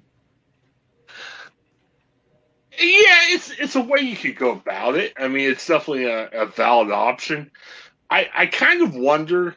Yeah, 2.71 3.33
it's 3.33 3.51
it's 3.51 3.75
a 3.75 3.81
way 3.81 3.99
you 3.99 4.15
could 4.15 4.37
go 4.37 4.51
about 4.51 4.95
it. 4.95 5.13
I 5.17 5.27
mean, 5.27 5.51
it's 5.51 5.67
definitely 5.67 6.05
a, 6.05 6.29
a 6.29 6.45
valid 6.47 6.91
option. 6.91 7.51
I 8.09 8.29
I 8.33 8.45
kind 8.47 8.81
of 8.81 8.95
wonder. 8.95 9.55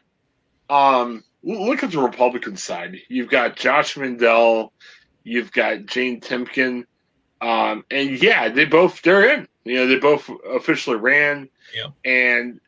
Um, 0.68 1.24
look 1.42 1.82
at 1.82 1.92
the 1.92 2.00
Republican 2.00 2.56
side. 2.56 2.96
You've 3.08 3.30
got 3.30 3.56
Josh 3.56 3.96
Mandel, 3.96 4.72
you've 5.22 5.52
got 5.52 5.86
Jane 5.86 6.20
Timken, 6.20 6.84
um, 7.40 7.84
and 7.90 8.20
yeah, 8.20 8.48
they 8.48 8.64
both 8.64 9.00
they're 9.00 9.32
in. 9.32 9.48
You 9.68 9.76
know, 9.76 9.86
they 9.86 9.98
both 9.98 10.30
officially 10.50 10.96
ran. 10.96 11.48
Yeah. 11.74 11.88
And 12.04 12.60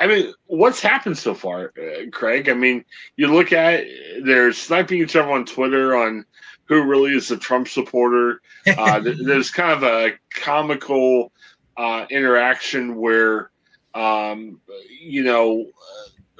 I 0.00 0.06
mean, 0.06 0.32
what's 0.46 0.80
happened 0.80 1.18
so 1.18 1.34
far, 1.34 1.72
uh, 1.78 2.08
Craig? 2.10 2.48
I 2.48 2.54
mean, 2.54 2.84
you 3.16 3.28
look 3.28 3.52
at 3.52 3.84
they're 4.24 4.52
sniping 4.52 5.02
each 5.02 5.14
other 5.14 5.30
on 5.30 5.44
Twitter 5.44 5.94
on 5.94 6.24
who 6.64 6.82
really 6.84 7.14
is 7.14 7.30
a 7.30 7.36
Trump 7.36 7.68
supporter. 7.68 8.40
Uh, 8.66 9.00
there's 9.00 9.50
kind 9.50 9.72
of 9.72 9.82
a 9.82 10.12
comical 10.34 11.32
uh, 11.78 12.04
interaction 12.10 12.94
where, 12.94 13.50
um, 13.94 14.60
you 15.00 15.24
know, 15.24 15.64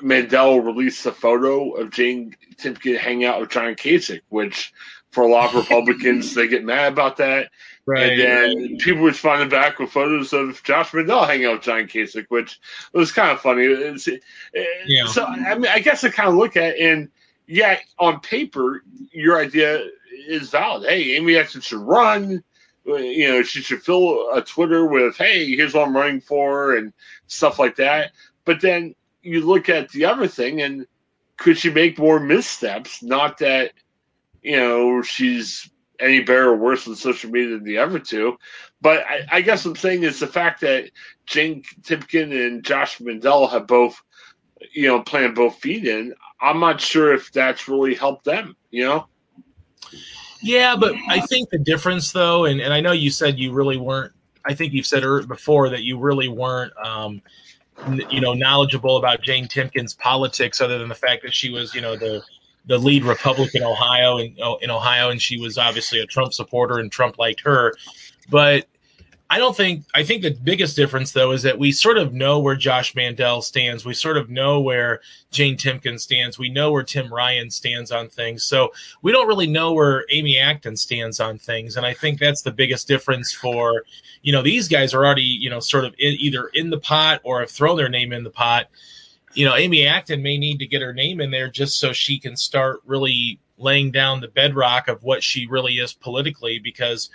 Mandel 0.03 0.61
released 0.61 1.07
a 1.07 1.13
photo 1.13 1.73
of 1.73 1.91
Jane 1.91 2.37
Timken 2.57 2.99
hanging 2.99 3.25
out 3.25 3.41
with 3.41 3.49
John 3.49 3.75
Kasich, 3.75 4.21
which 4.29 4.75
for 5.13 5.25
a 5.25 5.29
lot 5.29 5.55
of 5.55 5.63
Republicans, 5.63 6.35
they 6.37 6.47
get 6.47 6.63
mad 6.63 6.93
about 6.93 7.17
that. 7.17 7.51
Right. 7.91 8.13
And 8.13 8.21
then 8.21 8.77
people 8.77 9.03
responded 9.03 9.51
back 9.51 9.81
with 9.81 9.91
photos 9.91 10.33
of 10.33 10.63
Josh 10.63 10.95
Mandel 10.95 11.25
hanging 11.25 11.47
out 11.47 11.55
with 11.55 11.63
John 11.63 11.89
Kasich, 11.89 12.27
which 12.29 12.61
was 12.93 13.11
kind 13.11 13.31
of 13.31 13.41
funny. 13.41 13.65
It's, 13.65 14.09
yeah. 14.87 15.07
So, 15.07 15.25
I 15.25 15.57
mean, 15.57 15.71
I 15.71 15.81
guess 15.81 16.05
I 16.05 16.11
kind 16.11 16.29
of 16.29 16.37
look 16.37 16.57
at 16.57 16.77
it 16.77 16.81
and, 16.81 17.09
yeah, 17.49 17.79
on 17.99 18.21
paper, 18.21 18.85
your 19.11 19.41
idea 19.41 19.85
is 20.29 20.51
valid. 20.51 20.89
Hey, 20.89 21.17
Amy 21.17 21.37
Acton 21.37 21.63
should 21.63 21.81
run. 21.81 22.45
You 22.85 23.29
know, 23.29 23.43
she 23.43 23.61
should 23.61 23.83
fill 23.83 24.31
a 24.33 24.41
Twitter 24.41 24.87
with, 24.87 25.17
hey, 25.17 25.45
here's 25.57 25.75
what 25.75 25.89
I'm 25.89 25.97
running 25.97 26.21
for 26.21 26.77
and 26.77 26.93
stuff 27.27 27.59
like 27.59 27.75
that. 27.77 28.13
But 28.45 28.61
then 28.61 28.95
you 29.23 29.45
look 29.45 29.69
at 29.69 29.89
the 29.91 30.05
other 30.05 30.29
thing 30.29 30.63
and 30.63 30.87
could 31.39 31.59
she 31.59 31.71
make 31.71 31.99
more 31.99 32.21
missteps? 32.21 33.03
Not 33.03 33.39
that, 33.39 33.73
you 34.43 34.57
know, 34.57 35.03
she's 35.03 35.71
any 36.01 36.21
better 36.21 36.51
or 36.51 36.57
worse 36.57 36.89
on 36.89 36.97
social 36.97 37.31
media 37.31 37.51
than 37.51 37.65
the 37.65 37.79
other 37.79 37.99
two. 37.99 38.37
But 38.81 39.05
I, 39.07 39.27
I 39.31 39.41
guess 39.41 39.65
I'm 39.65 39.77
saying 39.77 40.03
is 40.03 40.21
the 40.21 40.27
fact 40.27 40.61
that 40.63 40.91
Jane 41.27 41.63
Timken 41.83 42.47
and 42.47 42.65
Josh 42.65 43.01
Mandel 43.01 43.47
have 43.49 43.67
both, 43.67 44.01
you 44.73 44.89
know, 44.89 45.03
playing 45.03 45.35
both 45.35 45.57
feet 45.57 45.87
in. 45.87 46.15
I'm 46.41 46.61
not 46.61 46.81
sure 46.81 47.13
if 47.13 47.31
that's 47.33 47.69
really 47.69 47.95
helped 47.95 48.25
them. 48.25 48.57
You 48.71 48.85
know. 48.87 49.07
Yeah, 50.43 50.75
but 50.75 50.95
I 51.09 51.21
think 51.21 51.51
the 51.51 51.59
difference, 51.59 52.13
though, 52.13 52.47
and, 52.47 52.61
and 52.61 52.73
I 52.73 52.81
know 52.81 52.93
you 52.93 53.11
said 53.11 53.39
you 53.39 53.53
really 53.53 53.77
weren't. 53.77 54.13
I 54.47 54.55
think 54.55 54.73
you've 54.73 54.87
said 54.87 55.05
before 55.29 55.69
that 55.69 55.83
you 55.83 55.99
really 55.99 56.29
weren't, 56.29 56.73
um, 56.83 57.21
you 58.11 58.23
know, 58.23 58.33
knowledgeable 58.33 58.97
about 58.97 59.21
Jane 59.21 59.47
Timken's 59.47 59.93
politics, 59.93 60.63
other 60.63 60.79
than 60.79 60.89
the 60.89 60.95
fact 60.95 61.23
that 61.25 61.35
she 61.35 61.51
was, 61.51 61.75
you 61.75 61.83
know, 61.83 61.95
the 61.95 62.23
the 62.67 62.79
lead 62.79 63.05
Republican 63.05 63.63
Ohio 63.63 64.19
in, 64.19 64.37
in 64.61 64.71
Ohio, 64.71 65.11
and 65.11 65.21
she 65.21 65.41
was 65.41 65.59
obviously 65.59 66.01
a 66.01 66.07
Trump 66.07 66.33
supporter, 66.33 66.79
and 66.79 66.91
Trump 66.91 67.19
liked 67.19 67.41
her. 67.41 67.75
But 68.29 68.67
I 69.33 69.39
don't 69.39 69.57
think 69.57 69.85
I 69.95 70.03
think 70.03 70.23
the 70.23 70.33
biggest 70.33 70.75
difference 70.75 71.13
though 71.13 71.31
is 71.31 71.45
that 71.45 71.57
we 71.57 71.71
sort 71.71 71.99
of 71.99 72.13
know 72.13 72.41
where 72.41 72.57
Josh 72.57 72.97
Mandel 72.97 73.43
stands. 73.43 73.85
We 73.85 73.95
sort 73.95 74.17
of 74.17 74.29
know 74.29 74.61
where 74.61 75.01
Jane 75.31 75.57
Timken 75.57 76.01
stands. 76.01 76.37
We 76.37 76.49
know 76.49 76.73
where 76.73 76.83
Tim 76.83 77.15
Ryan 77.15 77.49
stands 77.49 77.93
on 77.93 78.09
things. 78.09 78.43
So 78.43 78.73
we 79.03 79.13
don't 79.13 79.29
really 79.29 79.47
know 79.47 79.73
where 79.73 80.05
Amy 80.11 80.37
Acton 80.37 80.77
stands 80.77 81.21
on 81.21 81.39
things. 81.39 81.77
And 81.77 81.87
I 81.87 81.95
think 81.95 82.19
that's 82.19 82.43
the 82.43 82.51
biggest 82.51 82.89
difference 82.89 83.33
for, 83.33 83.85
you 84.23 84.33
know, 84.33 84.43
these 84.43 84.67
guys 84.67 84.93
are 84.95 85.07
already, 85.07 85.23
you 85.23 85.49
know, 85.49 85.61
sort 85.61 85.85
of 85.85 85.95
in, 86.01 86.17
either 86.19 86.51
in 86.55 86.71
the 86.71 86.81
pot 86.81 87.21
or 87.23 87.39
have 87.39 87.51
thrown 87.53 87.77
their 87.77 87.89
name 87.89 88.13
in 88.13 88.25
the 88.25 88.31
pot. 88.31 88.67
You 89.35 89.45
know, 89.45 89.55
Amy 89.55 89.87
Acton 89.87 90.23
may 90.23 90.39
need 90.39 90.59
to 90.59 90.67
get 90.67 90.83
her 90.83 90.93
name 90.93 91.21
in 91.21 91.31
there 91.31 91.49
just 91.49 91.79
so 91.79 91.93
she 91.93 92.19
can 92.19 92.37
start 92.37 92.81
really 92.85 93.39
laying 93.59 93.91
down 93.91 94.21
the 94.21 94.29
bedrock 94.29 94.89
of 94.89 95.03
what 95.03 95.23
she 95.23 95.47
really 95.47 95.75
is 95.75 95.93
politically 95.93 96.59
because 96.59 97.11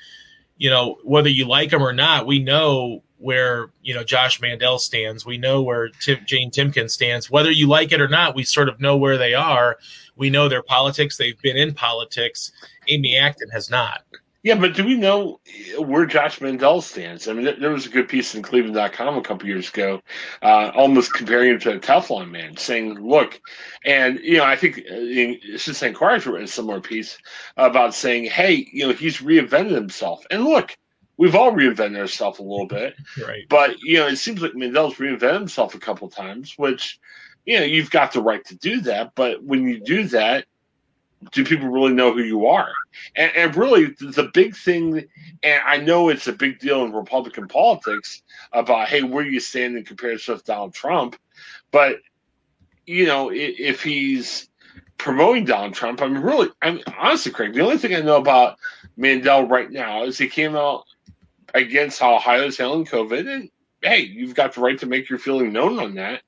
you 0.57 0.69
know, 0.69 0.97
whether 1.03 1.29
you 1.29 1.45
like 1.45 1.71
him 1.71 1.83
or 1.83 1.93
not, 1.93 2.25
we 2.25 2.39
know 2.39 3.03
where 3.17 3.69
you 3.81 3.93
know 3.93 4.03
Josh 4.03 4.41
Mandel 4.41 4.79
stands. 4.79 5.25
We 5.25 5.37
know 5.37 5.61
where 5.61 5.89
Tim, 5.89 6.19
Jane 6.25 6.51
Timken 6.51 6.89
stands. 6.89 7.29
Whether 7.29 7.51
you 7.51 7.67
like 7.67 7.91
it 7.91 8.01
or 8.01 8.07
not, 8.07 8.35
we 8.35 8.43
sort 8.43 8.69
of 8.69 8.79
know 8.79 8.95
where 8.97 9.17
they 9.17 9.33
are. 9.33 9.77
We 10.15 10.29
know 10.29 10.47
their 10.47 10.63
politics. 10.63 11.17
They've 11.17 11.41
been 11.41 11.57
in 11.57 11.73
politics. 11.73 12.51
Amy 12.87 13.17
Acton 13.17 13.49
has 13.49 13.69
not. 13.69 14.03
Yeah, 14.45 14.53
but 14.53 14.75
do 14.75 14.85
we 14.85 14.95
know 14.95 15.39
where 15.79 16.05
Josh 16.05 16.39
Mandel 16.39 16.79
stands? 16.79 17.27
I 17.27 17.33
mean, 17.33 17.59
there 17.59 17.71
was 17.71 17.87
a 17.87 17.89
good 17.89 18.07
piece 18.07 18.35
in 18.35 18.43
Cleveland.com 18.43 19.17
a 19.17 19.21
couple 19.23 19.49
years 19.49 19.69
ago, 19.69 20.03
uh, 20.43 20.71
almost 20.75 21.15
comparing 21.15 21.49
him 21.49 21.59
to 21.61 21.73
a 21.73 21.79
Teflon 21.79 22.29
man, 22.29 22.55
saying, 22.55 22.93
look, 22.93 23.41
and, 23.85 24.19
you 24.19 24.37
know, 24.37 24.43
I 24.43 24.55
think 24.55 24.81
uh, 24.87 25.57
Cincinnati 25.57 25.87
Enquirer 25.87 26.19
wrote 26.31 26.43
a 26.43 26.47
similar 26.47 26.79
piece 26.79 27.17
about 27.57 27.95
saying, 27.95 28.25
hey, 28.25 28.67
you 28.71 28.85
know, 28.85 28.93
he's 28.93 29.17
reinvented 29.17 29.71
himself. 29.71 30.23
And 30.29 30.43
look, 30.43 30.77
we've 31.17 31.33
all 31.33 31.51
reinvented 31.51 31.97
ourselves 31.97 32.37
a 32.37 32.43
little 32.43 32.67
bit. 32.67 32.93
Right. 33.25 33.49
But, 33.49 33.79
you 33.81 33.97
know, 33.97 34.05
it 34.05 34.17
seems 34.17 34.43
like 34.43 34.53
Mandel's 34.53 34.97
reinvented 34.97 35.33
himself 35.33 35.73
a 35.73 35.79
couple 35.79 36.07
times, 36.07 36.53
which, 36.55 36.99
you 37.45 37.57
know, 37.57 37.65
you've 37.65 37.89
got 37.89 38.13
the 38.13 38.21
right 38.21 38.45
to 38.45 38.55
do 38.55 38.79
that. 38.81 39.13
But 39.15 39.43
when 39.43 39.67
you 39.67 39.79
do 39.79 40.07
that, 40.09 40.45
do 41.31 41.43
people 41.43 41.69
really 41.69 41.93
know 41.93 42.13
who 42.13 42.21
you 42.21 42.45
are? 42.45 42.71
And, 43.15 43.31
and, 43.35 43.55
really, 43.55 43.85
the 43.99 44.29
big 44.33 44.55
thing, 44.55 45.05
and 45.43 45.61
I 45.65 45.77
know 45.77 46.09
it's 46.09 46.27
a 46.27 46.33
big 46.33 46.59
deal 46.59 46.83
in 46.83 46.93
Republican 46.93 47.47
politics 47.47 48.21
about, 48.53 48.87
hey, 48.87 49.03
where 49.03 49.25
you 49.25 49.39
stand 49.39 49.77
in 49.77 49.83
comparison 49.83 50.35
with 50.35 50.45
Donald 50.45 50.73
Trump? 50.73 51.17
But, 51.71 51.99
you 52.85 53.05
know, 53.05 53.31
if 53.33 53.81
he's 53.81 54.49
promoting 54.97 55.45
Donald 55.45 55.73
Trump, 55.73 56.01
I 56.01 56.07
mean, 56.07 56.21
really, 56.21 56.49
I 56.61 56.71
mean, 56.71 56.83
honestly, 56.97 57.31
Craig, 57.31 57.53
the 57.53 57.61
only 57.61 57.77
thing 57.77 57.95
I 57.95 58.01
know 58.01 58.17
about 58.17 58.57
Mandel 58.97 59.47
right 59.47 59.71
now 59.71 60.03
is 60.03 60.17
he 60.17 60.27
came 60.27 60.55
out 60.55 60.85
against 61.53 61.99
how 61.99 62.15
Ohio 62.15 62.45
is 62.45 62.57
handling 62.57 62.85
COVID. 62.85 63.33
And, 63.33 63.49
hey, 63.81 63.99
you've 63.99 64.35
got 64.35 64.53
the 64.53 64.61
right 64.61 64.79
to 64.79 64.85
make 64.85 65.09
your 65.09 65.19
feeling 65.19 65.51
known 65.51 65.79
on 65.79 65.95
that. 65.95 66.21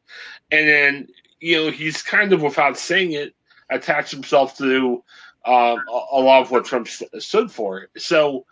And 0.51 0.67
then, 0.67 1.07
you 1.39 1.57
know, 1.57 1.71
he's 1.71 2.01
kind 2.01 2.33
of, 2.33 2.41
without 2.41 2.77
saying 2.77 3.11
it, 3.13 3.33
attached 3.69 4.11
himself 4.11 4.57
to 4.57 5.03
um, 5.45 5.79
a, 5.89 6.19
lot 6.19 6.41
of 6.41 6.51
what 6.51 6.65
Trump 6.65 6.87
stood 6.87 7.51
for. 7.51 7.87
So, 7.97 8.45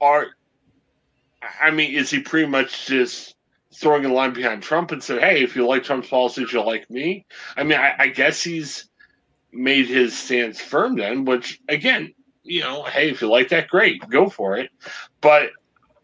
are 0.00 0.28
I 1.60 1.70
mean, 1.70 1.94
is 1.94 2.10
he 2.10 2.20
pretty 2.20 2.48
much 2.48 2.86
just 2.86 3.36
throwing 3.74 4.04
a 4.04 4.12
line 4.12 4.32
behind 4.32 4.62
Trump 4.62 4.92
and 4.92 5.02
said, 5.02 5.20
"Hey, 5.20 5.42
if 5.42 5.54
you 5.54 5.66
like 5.66 5.84
Trump's 5.84 6.08
policies, 6.08 6.52
you'll 6.52 6.66
like 6.66 6.90
me"? 6.90 7.26
I 7.56 7.64
mean, 7.64 7.78
I, 7.78 7.94
I 7.98 8.08
guess 8.08 8.42
he's 8.42 8.88
made 9.52 9.86
his 9.86 10.16
stance 10.16 10.60
firm 10.60 10.96
then. 10.96 11.24
Which 11.24 11.60
again, 11.68 12.14
you 12.42 12.60
know, 12.60 12.84
hey, 12.84 13.10
if 13.10 13.20
you 13.20 13.28
like 13.28 13.48
that, 13.50 13.68
great, 13.68 14.08
go 14.08 14.28
for 14.28 14.56
it. 14.56 14.70
But 15.20 15.50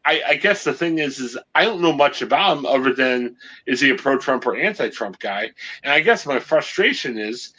I, 0.04 0.22
I, 0.30 0.34
guess 0.34 0.64
the 0.64 0.72
thing 0.72 0.98
is, 0.98 1.20
is 1.20 1.38
I 1.54 1.64
don't 1.64 1.80
know 1.80 1.92
much 1.92 2.22
about 2.22 2.58
him 2.58 2.66
other 2.66 2.92
than 2.92 3.36
is 3.66 3.80
he 3.80 3.90
a 3.90 3.94
pro-Trump 3.94 4.46
or 4.46 4.56
anti-Trump 4.56 5.20
guy? 5.20 5.50
And 5.84 5.92
I 5.92 6.00
guess 6.00 6.26
my 6.26 6.40
frustration 6.40 7.18
is 7.18 7.54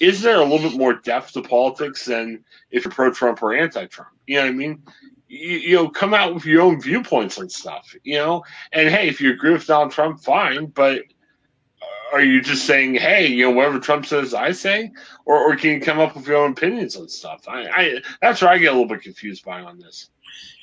is 0.00 0.22
there 0.22 0.36
a 0.36 0.44
little 0.44 0.70
bit 0.70 0.78
more 0.78 0.94
depth 0.94 1.32
to 1.32 1.42
politics 1.42 2.06
than 2.06 2.42
if 2.70 2.84
you're 2.84 2.92
pro 2.92 3.12
Trump 3.12 3.42
or 3.42 3.54
anti 3.54 3.86
Trump? 3.86 4.10
You 4.26 4.36
know 4.36 4.42
what 4.42 4.48
I 4.48 4.52
mean? 4.52 4.82
You, 5.28 5.56
you, 5.56 5.76
know, 5.76 5.88
come 5.88 6.14
out 6.14 6.34
with 6.34 6.46
your 6.46 6.62
own 6.62 6.80
viewpoints 6.80 7.38
and 7.38 7.52
stuff, 7.52 7.94
you 8.02 8.16
know? 8.16 8.42
And 8.72 8.88
hey, 8.88 9.08
if 9.08 9.20
you 9.20 9.30
agree 9.30 9.52
with 9.52 9.66
Donald 9.66 9.92
Trump, 9.92 10.20
fine, 10.20 10.66
but 10.66 11.02
are 12.12 12.22
you 12.22 12.40
just 12.40 12.64
saying, 12.64 12.94
hey, 12.94 13.28
you 13.28 13.44
know, 13.44 13.50
whatever 13.50 13.78
Trump 13.78 14.06
says, 14.06 14.34
I 14.34 14.50
say? 14.50 14.90
Or, 15.26 15.36
or 15.36 15.54
can 15.54 15.70
you 15.70 15.80
come 15.80 16.00
up 16.00 16.16
with 16.16 16.26
your 16.26 16.38
own 16.38 16.52
opinions 16.52 16.96
on 16.96 17.08
stuff? 17.08 17.44
I, 17.46 17.68
I 17.68 18.02
That's 18.20 18.42
where 18.42 18.50
I 18.50 18.58
get 18.58 18.68
a 18.68 18.72
little 18.72 18.88
bit 18.88 19.02
confused 19.02 19.44
by 19.44 19.60
on 19.60 19.78
this. 19.78 20.10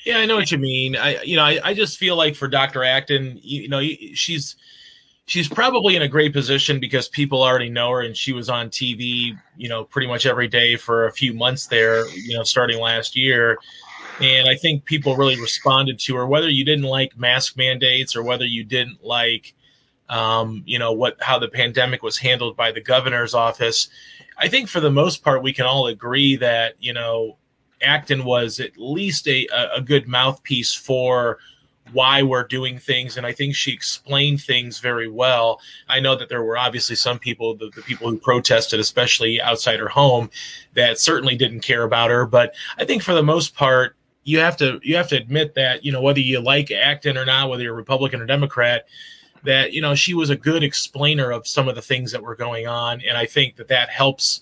Yeah, 0.03 0.17
I 0.17 0.25
know 0.25 0.35
what 0.35 0.51
you 0.51 0.57
mean. 0.57 0.97
I, 0.97 1.21
you 1.21 1.35
know, 1.35 1.43
I, 1.43 1.59
I 1.63 1.73
just 1.73 1.97
feel 1.97 2.15
like 2.15 2.35
for 2.35 2.47
Dr. 2.47 2.83
Acton, 2.83 3.39
you, 3.41 3.63
you 3.63 3.69
know, 3.69 3.81
she's– 4.13 4.55
she's 5.27 5.49
probably 5.49 5.95
in 5.95 6.01
a 6.01 6.07
great 6.07 6.33
position 6.33 6.79
because 6.79 7.09
people 7.09 7.43
already 7.43 7.69
know 7.69 7.91
her 7.91 8.01
and 8.01 8.15
she 8.15 8.31
was 8.33 8.49
on 8.49 8.69
TV, 8.69 9.37
you 9.57 9.69
know, 9.69 9.83
pretty 9.83 10.07
much 10.07 10.25
every 10.25 10.47
day 10.47 10.77
for 10.77 11.05
a 11.05 11.11
few 11.11 11.33
months 11.33 11.67
there, 11.67 12.07
you 12.15 12.35
know, 12.35 12.43
starting 12.43 12.79
last 12.79 13.15
year. 13.15 13.57
And 14.21 14.47
I 14.47 14.55
think 14.55 14.85
people 14.85 15.17
really 15.17 15.39
responded 15.39 15.99
to 15.99 16.15
her, 16.15 16.25
whether 16.25 16.49
you 16.49 16.63
didn't 16.63 16.85
like 16.85 17.17
mask 17.17 17.57
mandates 17.57 18.15
or 18.15 18.23
whether 18.23 18.45
you 18.45 18.63
didn't 18.63 19.03
like, 19.03 19.53
um, 20.09 20.63
you 20.65 20.79
know, 20.79 20.93
what 20.93 21.17
how 21.21 21.37
the 21.37 21.49
pandemic 21.49 22.01
was 22.01 22.17
handled 22.17 22.55
by 22.55 22.71
the 22.71 22.81
governor's 22.81 23.33
office. 23.33 23.89
I 24.37 24.47
think 24.47 24.69
for 24.69 24.79
the 24.79 24.89
most 24.89 25.23
part, 25.23 25.43
we 25.43 25.51
can 25.51 25.65
all 25.65 25.87
agree 25.87 26.37
that 26.37 26.75
you 26.79 26.93
know, 26.93 27.37
Acton 27.81 28.23
was 28.23 28.61
at 28.61 28.77
least 28.77 29.27
a 29.27 29.45
a 29.75 29.81
good 29.81 30.07
mouthpiece 30.07 30.73
for 30.73 31.37
why 31.93 32.21
we're 32.21 32.43
doing 32.43 32.77
things 32.77 33.17
and 33.17 33.25
i 33.25 33.31
think 33.31 33.55
she 33.55 33.71
explained 33.71 34.41
things 34.41 34.79
very 34.79 35.09
well. 35.09 35.59
I 35.89 35.99
know 35.99 36.15
that 36.15 36.29
there 36.29 36.43
were 36.43 36.57
obviously 36.57 36.95
some 36.95 37.19
people 37.19 37.55
the, 37.55 37.69
the, 37.75 37.81
people 37.81 38.09
who 38.09 38.17
protested 38.17 38.79
especially 38.79 39.41
outside 39.41 39.79
her 39.79 39.87
home 39.87 40.29
that 40.73 40.99
certainly 40.99 41.35
didn't 41.35 41.61
care 41.61 41.83
about 41.83 42.09
her. 42.09 42.25
But 42.25 42.55
i 42.77 42.85
think 42.85 43.03
for 43.03 43.13
the 43.13 43.23
most 43.23 43.55
part 43.55 43.95
you 44.23 44.39
have 44.39 44.57
to 44.57 44.79
you 44.83 44.95
have 44.95 45.07
to 45.09 45.17
admit 45.17 45.55
that 45.55 45.85
you 45.85 45.91
know 45.91 46.01
whether 46.01 46.19
you 46.19 46.39
like 46.39 46.71
acton 46.71 47.17
or 47.17 47.25
not 47.25 47.49
whether 47.49 47.63
you're 47.63 47.73
republican 47.73 48.21
or 48.21 48.25
democrat 48.25 48.87
that 49.43 49.71
you 49.71 49.81
know 49.81 49.95
she 49.95 50.13
was 50.13 50.29
a 50.29 50.35
good 50.35 50.63
explainer 50.63 51.31
of 51.31 51.47
some 51.47 51.67
of 51.67 51.75
the 51.75 51.81
things 51.81 52.11
that 52.11 52.21
were 52.21 52.35
going 52.35 52.67
on. 52.67 53.01
And 53.01 53.17
i 53.17 53.25
think 53.25 53.55
that 53.55 53.69
that 53.69 53.89
helps 53.89 54.41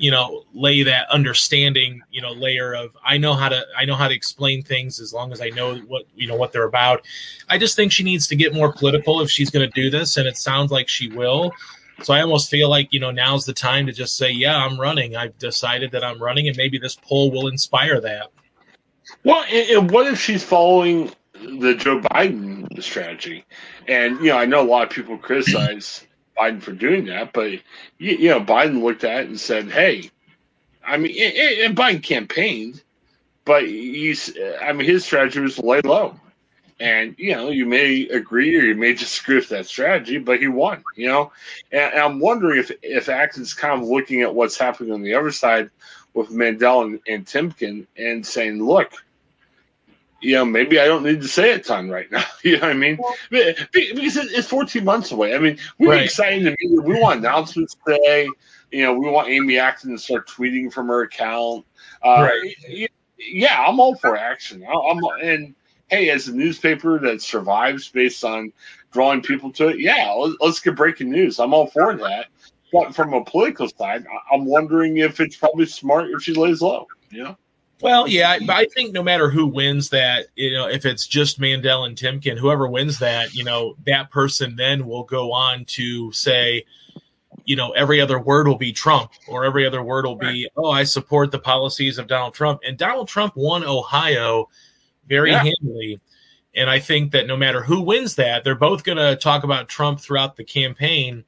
you 0.00 0.10
know 0.10 0.44
lay 0.54 0.82
that 0.82 1.08
understanding 1.10 2.00
you 2.10 2.22
know 2.22 2.32
layer 2.32 2.72
of 2.72 2.96
i 3.04 3.18
know 3.18 3.34
how 3.34 3.50
to 3.50 3.62
i 3.76 3.84
know 3.84 3.94
how 3.94 4.08
to 4.08 4.14
explain 4.14 4.62
things 4.62 4.98
as 4.98 5.12
long 5.12 5.30
as 5.30 5.42
i 5.42 5.50
know 5.50 5.76
what 5.80 6.04
you 6.16 6.26
know 6.26 6.34
what 6.34 6.52
they're 6.52 6.64
about. 6.64 7.06
I 7.50 7.58
just 7.58 7.76
think 7.76 7.92
she 7.92 8.02
needs 8.02 8.26
to 8.28 8.36
get 8.36 8.54
more 8.54 8.72
political 8.72 9.20
if 9.20 9.30
she's 9.30 9.50
going 9.50 9.68
to 9.70 9.80
do 9.80 9.90
this 9.90 10.16
and 10.16 10.26
it 10.26 10.38
sounds 10.38 10.70
like 10.70 10.88
she 10.88 11.08
will. 11.08 11.52
So 12.02 12.14
i 12.14 12.22
almost 12.22 12.50
feel 12.50 12.70
like 12.70 12.92
you 12.92 12.98
know 12.98 13.10
now's 13.10 13.44
the 13.44 13.52
time 13.52 13.86
to 13.86 13.92
just 13.92 14.16
say 14.16 14.30
yeah 14.30 14.56
i'm 14.56 14.80
running. 14.80 15.16
I've 15.16 15.38
decided 15.38 15.90
that 15.92 16.02
i'm 16.02 16.20
running 16.20 16.48
and 16.48 16.56
maybe 16.56 16.78
this 16.78 16.96
poll 16.96 17.30
will 17.30 17.48
inspire 17.48 18.00
that. 18.00 18.28
Well 19.22 19.44
and 19.52 19.90
what 19.90 20.06
if 20.06 20.18
she's 20.18 20.42
following 20.42 21.12
the 21.34 21.74
joe 21.74 22.00
biden 22.00 22.82
strategy? 22.82 23.44
And 23.86 24.18
you 24.20 24.30
know 24.30 24.38
i 24.38 24.46
know 24.46 24.62
a 24.62 24.68
lot 24.68 24.84
of 24.84 24.90
people 24.90 25.18
criticize 25.18 26.06
Biden 26.40 26.62
for 26.62 26.72
doing 26.72 27.04
that, 27.06 27.32
but 27.32 27.52
you, 27.98 28.28
know, 28.28 28.40
Biden 28.40 28.82
looked 28.82 29.04
at 29.04 29.24
it 29.24 29.28
and 29.28 29.38
said, 29.38 29.70
"Hey, 29.70 30.10
I 30.84 30.96
mean, 30.96 31.14
and 31.62 31.76
Biden 31.76 32.02
campaigned, 32.02 32.82
but 33.44 33.66
he's, 33.66 34.36
I 34.62 34.72
mean, 34.72 34.86
his 34.86 35.04
strategy 35.04 35.40
was 35.40 35.58
lay 35.58 35.80
low." 35.82 36.18
And 36.78 37.14
you 37.18 37.32
know, 37.34 37.50
you 37.50 37.66
may 37.66 38.08
agree 38.08 38.56
or 38.56 38.62
you 38.62 38.74
may 38.74 38.94
disagree 38.94 39.36
with 39.36 39.50
that 39.50 39.66
strategy, 39.66 40.16
but 40.16 40.40
he 40.40 40.48
won. 40.48 40.82
You 40.96 41.08
know, 41.08 41.32
and, 41.72 41.92
and 41.92 42.00
I'm 42.00 42.20
wondering 42.20 42.58
if 42.58 42.70
if 42.82 43.08
Acton's 43.08 43.52
kind 43.52 43.80
of 43.82 43.86
looking 43.86 44.22
at 44.22 44.34
what's 44.34 44.56
happening 44.56 44.92
on 44.92 45.02
the 45.02 45.14
other 45.14 45.30
side 45.30 45.68
with 46.14 46.30
Mandel 46.30 46.82
and, 46.82 47.00
and 47.06 47.26
Timken 47.26 47.86
and 47.98 48.26
saying, 48.26 48.64
"Look, 48.64 48.94
you 50.20 50.34
know, 50.34 50.44
maybe 50.44 50.78
I 50.78 50.86
don't 50.86 51.02
need 51.02 51.22
to 51.22 51.28
say 51.28 51.52
a 51.52 51.58
ton 51.58 51.90
right 51.90 52.10
now. 52.10 52.24
you 52.42 52.54
know 52.54 52.66
what 52.66 52.70
I 52.70 52.74
mean? 52.74 52.98
Because 53.30 54.16
it's 54.16 54.48
14 54.48 54.84
months 54.84 55.12
away. 55.12 55.34
I 55.34 55.38
mean, 55.38 55.58
we're 55.78 55.90
right. 55.90 56.04
excited 56.04 56.44
to 56.44 56.50
meet 56.50 56.82
We 56.82 57.00
want 57.00 57.20
announcements 57.20 57.76
today. 57.86 58.28
You 58.70 58.84
know, 58.84 58.94
we 58.94 59.08
want 59.08 59.28
Amy 59.28 59.58
Acton 59.58 59.90
to 59.90 59.98
start 59.98 60.28
tweeting 60.28 60.72
from 60.72 60.88
her 60.88 61.02
account. 61.02 61.64
Uh, 62.04 62.28
right. 62.30 62.90
Yeah, 63.18 63.64
I'm 63.66 63.80
all 63.80 63.96
for 63.96 64.16
action. 64.16 64.64
I'm 64.64 65.00
and 65.22 65.54
hey, 65.88 66.10
as 66.10 66.28
a 66.28 66.34
newspaper 66.34 66.98
that 67.00 67.20
survives 67.20 67.88
based 67.88 68.24
on 68.24 68.52
drawing 68.92 69.22
people 69.22 69.52
to 69.52 69.68
it, 69.68 69.80
yeah, 69.80 70.12
let's 70.40 70.60
get 70.60 70.76
breaking 70.76 71.10
news. 71.10 71.38
I'm 71.38 71.52
all 71.52 71.66
for 71.66 71.96
that. 71.96 72.26
But 72.72 72.94
from 72.94 73.12
a 73.12 73.24
political 73.24 73.68
side, 73.68 74.06
I'm 74.32 74.44
wondering 74.44 74.98
if 74.98 75.18
it's 75.20 75.36
probably 75.36 75.66
smart 75.66 76.06
if 76.10 76.22
she 76.22 76.34
lays 76.34 76.62
low. 76.62 76.86
You 77.10 77.24
know. 77.24 77.36
Well, 77.80 78.06
yeah, 78.06 78.38
I 78.48 78.66
think 78.66 78.92
no 78.92 79.02
matter 79.02 79.30
who 79.30 79.46
wins 79.46 79.88
that, 79.90 80.26
you 80.36 80.52
know, 80.52 80.68
if 80.68 80.84
it's 80.84 81.06
just 81.06 81.40
Mandel 81.40 81.84
and 81.84 81.96
Timken, 81.96 82.38
whoever 82.38 82.68
wins 82.68 82.98
that, 82.98 83.34
you 83.34 83.44
know, 83.44 83.74
that 83.86 84.10
person 84.10 84.56
then 84.56 84.86
will 84.86 85.04
go 85.04 85.32
on 85.32 85.64
to 85.66 86.12
say, 86.12 86.64
you 87.44 87.56
know, 87.56 87.70
every 87.70 88.00
other 88.00 88.20
word 88.20 88.46
will 88.46 88.58
be 88.58 88.72
Trump 88.72 89.10
or 89.26 89.44
every 89.44 89.66
other 89.66 89.82
word 89.82 90.04
will 90.04 90.16
be, 90.16 90.48
oh, 90.56 90.70
I 90.70 90.84
support 90.84 91.30
the 91.30 91.38
policies 91.38 91.98
of 91.98 92.06
Donald 92.06 92.34
Trump. 92.34 92.60
And 92.66 92.76
Donald 92.76 93.08
Trump 93.08 93.34
won 93.34 93.64
Ohio 93.64 94.48
very 95.08 95.30
yeah. 95.30 95.42
handily. 95.42 96.00
And 96.54 96.68
I 96.68 96.80
think 96.80 97.12
that 97.12 97.26
no 97.26 97.36
matter 97.36 97.62
who 97.62 97.80
wins 97.80 98.16
that, 98.16 98.44
they're 98.44 98.54
both 98.54 98.84
going 98.84 98.98
to 98.98 99.16
talk 99.16 99.42
about 99.42 99.68
Trump 99.68 100.00
throughout 100.00 100.36
the 100.36 100.44
campaign. 100.44 101.24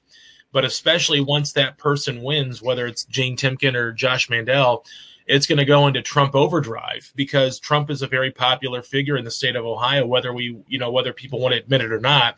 But 0.53 0.65
especially 0.65 1.21
once 1.21 1.53
that 1.53 1.79
person 1.79 2.23
wins, 2.23 2.61
whether 2.61 2.87
it's 2.87 3.05
Jane 3.05 3.37
Timken 3.37 3.75
or 3.75 3.93
Josh 3.93 4.29
Mandel, 4.29 4.85
it's 5.33 5.47
going 5.47 5.59
to 5.59 5.65
go 5.65 5.87
into 5.87 6.03
Trump 6.03 6.35
overdrive 6.35 7.11
because 7.17 7.59
Trump 7.59 7.91
is 7.91 8.03
a 8.03 8.07
very 8.07 8.31
popular 8.31 8.83
figure 8.83 9.17
in 9.17 9.25
the 9.25 9.31
state 9.31 9.57
of 9.57 9.65
Ohio, 9.65 10.07
whether 10.07 10.35
we, 10.35 10.63
you 10.69 10.79
know, 10.79 10.91
whether 10.91 11.15
people 11.15 11.41
want 11.41 11.55
to 11.55 11.59
admit 11.59 11.81
it 11.81 11.91
or 11.91 12.01
not. 12.01 12.37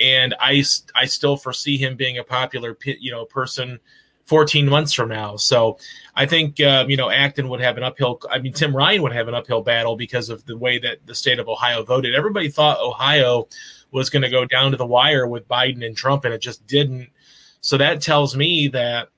And 0.00 0.34
I, 0.40 0.64
I 0.94 1.04
still 1.04 1.36
foresee 1.36 1.76
him 1.76 1.94
being 1.94 2.16
a 2.16 2.24
popular, 2.24 2.74
you 2.86 3.12
know, 3.12 3.26
person 3.26 3.80
14 4.24 4.66
months 4.66 4.94
from 4.94 5.10
now. 5.10 5.36
So 5.36 5.76
I 6.16 6.24
think, 6.24 6.58
uh, 6.58 6.86
you 6.88 6.96
know, 6.96 7.10
Acton 7.10 7.50
would 7.50 7.60
have 7.60 7.76
an 7.76 7.82
uphill, 7.82 8.18
I 8.30 8.38
mean, 8.38 8.54
Tim 8.54 8.74
Ryan 8.74 9.02
would 9.02 9.12
have 9.12 9.28
an 9.28 9.34
uphill 9.34 9.60
battle 9.60 9.96
because 9.96 10.30
of 10.30 10.46
the 10.46 10.56
way 10.56 10.78
that 10.78 11.06
the 11.06 11.14
state 11.14 11.38
of 11.38 11.50
Ohio 11.50 11.84
voted. 11.84 12.14
Everybody 12.14 12.48
thought 12.48 12.80
Ohio 12.80 13.46
was 13.90 14.08
going 14.08 14.22
to 14.22 14.30
go 14.30 14.46
down 14.46 14.70
to 14.70 14.78
the 14.78 14.86
wire 14.86 15.26
with 15.28 15.46
Biden 15.48 15.84
and 15.84 15.94
Trump, 15.94 16.24
and 16.24 16.32
it 16.32 16.40
just 16.40 16.66
didn't. 16.66 17.10
So 17.60 17.76
that 17.76 18.00
tells 18.00 18.34
me 18.34 18.68
that 18.68 19.10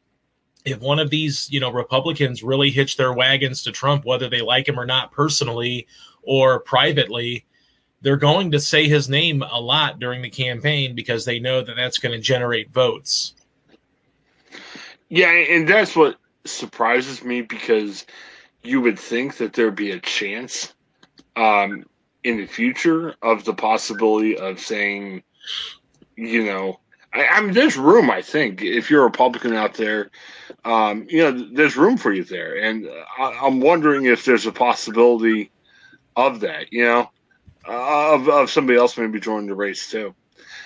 if 0.64 0.80
one 0.80 0.98
of 0.98 1.10
these, 1.10 1.50
you 1.50 1.60
know, 1.60 1.70
Republicans 1.70 2.42
really 2.42 2.70
hitch 2.70 2.96
their 2.96 3.12
wagons 3.12 3.62
to 3.62 3.72
Trump, 3.72 4.04
whether 4.04 4.28
they 4.28 4.40
like 4.40 4.66
him 4.68 4.80
or 4.80 4.86
not 4.86 5.12
personally 5.12 5.86
or 6.22 6.60
privately, 6.60 7.44
they're 8.00 8.16
going 8.16 8.50
to 8.50 8.60
say 8.60 8.88
his 8.88 9.08
name 9.08 9.42
a 9.42 9.60
lot 9.60 9.98
during 9.98 10.22
the 10.22 10.30
campaign 10.30 10.94
because 10.94 11.24
they 11.24 11.38
know 11.38 11.62
that 11.62 11.76
that's 11.76 11.98
going 11.98 12.12
to 12.12 12.20
generate 12.20 12.70
votes. 12.70 13.34
Yeah, 15.08 15.30
and 15.30 15.68
that's 15.68 15.94
what 15.94 16.16
surprises 16.44 17.22
me 17.22 17.42
because 17.42 18.06
you 18.62 18.80
would 18.80 18.98
think 18.98 19.36
that 19.36 19.52
there'd 19.52 19.76
be 19.76 19.92
a 19.92 20.00
chance 20.00 20.74
um, 21.36 21.84
in 22.24 22.38
the 22.38 22.46
future 22.46 23.14
of 23.22 23.44
the 23.44 23.54
possibility 23.54 24.36
of 24.36 24.58
saying, 24.58 25.22
you 26.16 26.44
know, 26.44 26.80
I, 27.14 27.26
I, 27.26 27.40
mean, 27.40 27.54
there's 27.54 27.76
room. 27.76 28.10
I 28.10 28.20
think 28.20 28.62
if 28.62 28.90
you're 28.90 29.02
a 29.02 29.06
Republican 29.06 29.54
out 29.54 29.74
there, 29.74 30.10
um, 30.64 31.06
you 31.08 31.18
know, 31.18 31.48
there's 31.52 31.76
room 31.76 31.96
for 31.96 32.12
you 32.12 32.24
there, 32.24 32.56
and 32.56 32.88
I, 33.18 33.46
am 33.46 33.60
wondering 33.60 34.06
if 34.06 34.24
there's 34.24 34.46
a 34.46 34.52
possibility 34.52 35.50
of 36.16 36.40
that. 36.40 36.72
You 36.72 36.84
know, 36.84 37.10
uh, 37.68 38.14
of 38.14 38.28
of 38.28 38.50
somebody 38.50 38.78
else 38.78 38.98
maybe 38.98 39.20
joining 39.20 39.46
the 39.46 39.54
race 39.54 39.90
too. 39.90 40.14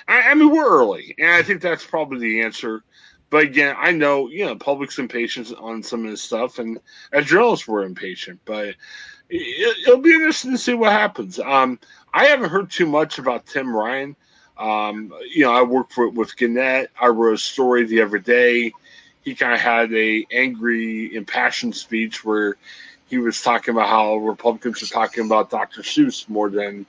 I, 0.08 0.30
I, 0.30 0.34
mean, 0.34 0.50
we're 0.50 0.68
early, 0.68 1.14
and 1.18 1.32
I 1.32 1.42
think 1.42 1.60
that's 1.60 1.84
probably 1.84 2.18
the 2.18 2.42
answer. 2.42 2.82
But 3.30 3.44
again, 3.44 3.76
I 3.78 3.90
know 3.90 4.28
you 4.28 4.46
know 4.46 4.56
public's 4.56 4.98
impatient 4.98 5.52
on 5.58 5.82
some 5.82 6.04
of 6.04 6.10
this 6.10 6.22
stuff, 6.22 6.58
and 6.58 6.80
as 7.12 7.26
journalists, 7.26 7.68
we're 7.68 7.84
impatient. 7.84 8.40
But 8.46 8.74
it, 9.28 9.88
will 9.88 9.98
be 9.98 10.14
interesting 10.14 10.52
to 10.52 10.58
see 10.58 10.74
what 10.74 10.92
happens. 10.92 11.38
Um, 11.38 11.78
I 12.14 12.24
haven't 12.24 12.50
heard 12.50 12.70
too 12.70 12.86
much 12.86 13.18
about 13.18 13.46
Tim 13.46 13.74
Ryan. 13.74 14.16
Um, 14.58 15.12
you 15.32 15.44
know, 15.44 15.52
I 15.52 15.62
worked 15.62 15.92
for 15.92 16.08
with 16.08 16.36
Gannett. 16.36 16.90
I 17.00 17.08
wrote 17.08 17.34
a 17.34 17.38
story 17.38 17.84
the 17.84 18.02
other 18.02 18.18
day. 18.18 18.72
He 19.24 19.34
kind 19.34 19.54
of 19.54 19.60
had 19.60 19.92
a 19.94 20.26
angry, 20.32 21.14
impassioned 21.14 21.76
speech 21.76 22.24
where 22.24 22.56
he 23.08 23.18
was 23.18 23.40
talking 23.40 23.72
about 23.72 23.88
how 23.88 24.16
Republicans 24.16 24.82
are 24.82 24.86
talking 24.86 25.26
about 25.26 25.50
Dr. 25.50 25.82
Seuss 25.82 26.28
more 26.28 26.50
than 26.50 26.86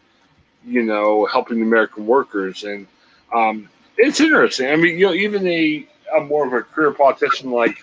you 0.66 0.84
know 0.84 1.26
helping 1.26 1.60
the 1.60 1.66
American 1.66 2.06
workers, 2.08 2.64
and 2.64 2.88
um, 3.34 3.70
it's 3.98 4.20
interesting. 4.20 4.70
I 4.70 4.76
mean, 4.76 4.98
you 4.98 5.08
know, 5.08 5.14
even 5.14 5.46
a, 5.48 5.88
a 6.18 6.22
more 6.22 6.48
of 6.48 6.54
a 6.54 6.64
career 6.64 6.92
politician 6.92 7.52
like 7.52 7.78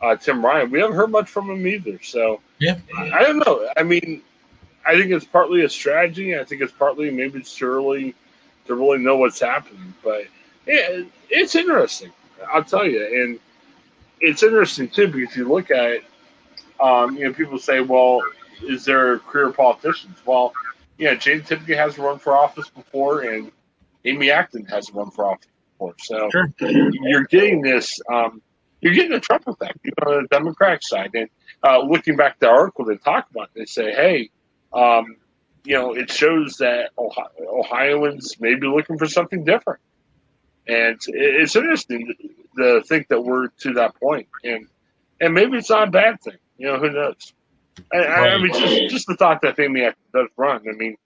uh, 0.00 0.14
Tim 0.16 0.44
Ryan, 0.44 0.70
we 0.70 0.80
haven't 0.80 0.96
heard 0.96 1.10
much 1.10 1.28
from 1.28 1.50
him 1.50 1.66
either. 1.66 1.98
So 2.02 2.40
yeah, 2.60 2.78
I, 2.96 3.10
I 3.10 3.22
don't 3.22 3.38
know. 3.38 3.68
I 3.76 3.82
mean, 3.82 4.22
I 4.86 4.96
think 4.96 5.10
it's 5.10 5.24
partly 5.24 5.64
a 5.64 5.68
strategy. 5.68 6.38
I 6.38 6.44
think 6.44 6.62
it's 6.62 6.72
partly 6.72 7.10
maybe 7.10 7.40
it's 7.40 7.56
too 7.56 7.66
early 7.66 8.14
to 8.66 8.74
really 8.74 8.98
know 8.98 9.16
what's 9.16 9.40
happening. 9.40 9.94
But 10.02 10.24
yeah, 10.66 11.02
it's 11.30 11.54
interesting. 11.54 12.12
I'll 12.52 12.64
tell 12.64 12.86
you, 12.86 13.04
and 13.22 13.38
it's 14.20 14.42
interesting 14.42 14.88
too 14.88 15.08
because 15.08 15.36
you 15.36 15.48
look 15.48 15.70
at 15.70 15.90
it. 15.90 16.04
Um, 16.80 17.16
you 17.16 17.24
know, 17.24 17.32
people 17.32 17.58
say, 17.58 17.80
"Well, 17.80 18.22
is 18.62 18.84
there 18.84 19.18
career 19.20 19.50
politicians?" 19.50 20.18
Well, 20.24 20.52
yeah, 20.98 21.14
Jane 21.14 21.42
Timken 21.42 21.76
has 21.76 21.98
run 21.98 22.18
for 22.18 22.36
office 22.36 22.68
before, 22.68 23.22
and 23.22 23.50
Amy 24.04 24.30
Acton 24.30 24.64
has 24.66 24.92
run 24.92 25.10
for 25.10 25.26
office 25.26 25.48
before. 25.72 25.94
So 25.98 26.30
sure. 26.30 26.52
you're 26.60 27.24
getting 27.24 27.62
this. 27.62 28.00
Um, 28.10 28.42
you're 28.80 28.94
getting 28.94 29.12
the 29.12 29.20
Trump 29.20 29.44
effect 29.46 29.78
you 29.84 29.92
know, 30.04 30.12
on 30.12 30.22
the 30.22 30.28
Democratic 30.28 30.82
side. 30.82 31.10
And 31.14 31.28
uh, 31.62 31.80
looking 31.82 32.16
back 32.16 32.34
to 32.34 32.40
the 32.40 32.48
article, 32.48 32.84
they 32.84 32.96
talk 32.96 33.30
about, 33.30 33.50
it, 33.54 33.60
they 33.60 33.64
say, 33.64 33.92
"Hey, 33.92 34.30
um, 34.72 35.16
you 35.64 35.74
know, 35.74 35.94
it 35.94 36.10
shows 36.10 36.56
that 36.56 36.90
Ohio, 36.98 37.28
Ohioans 37.48 38.36
may 38.40 38.54
be 38.54 38.66
looking 38.66 38.98
for 38.98 39.06
something 39.06 39.44
different. 39.44 39.80
And 40.66 40.98
it's 41.08 41.56
interesting 41.56 42.14
to 42.56 42.82
think 42.82 43.08
that 43.08 43.22
we're 43.22 43.48
to 43.48 43.72
that 43.74 43.94
point, 43.96 44.28
and 44.44 44.68
and 45.20 45.34
maybe 45.34 45.56
it's 45.58 45.70
not 45.70 45.88
a 45.88 45.90
bad 45.90 46.20
thing. 46.20 46.36
You 46.56 46.68
know, 46.68 46.78
who 46.78 46.90
knows? 46.90 47.32
I, 47.92 47.98
I 47.98 48.38
mean, 48.38 48.52
just 48.52 48.90
just 48.90 49.06
the 49.06 49.16
thought 49.16 49.40
that 49.42 49.58
Amy 49.58 49.88
does 50.14 50.28
run. 50.36 50.62
I 50.68 50.72
mean, 50.76 50.96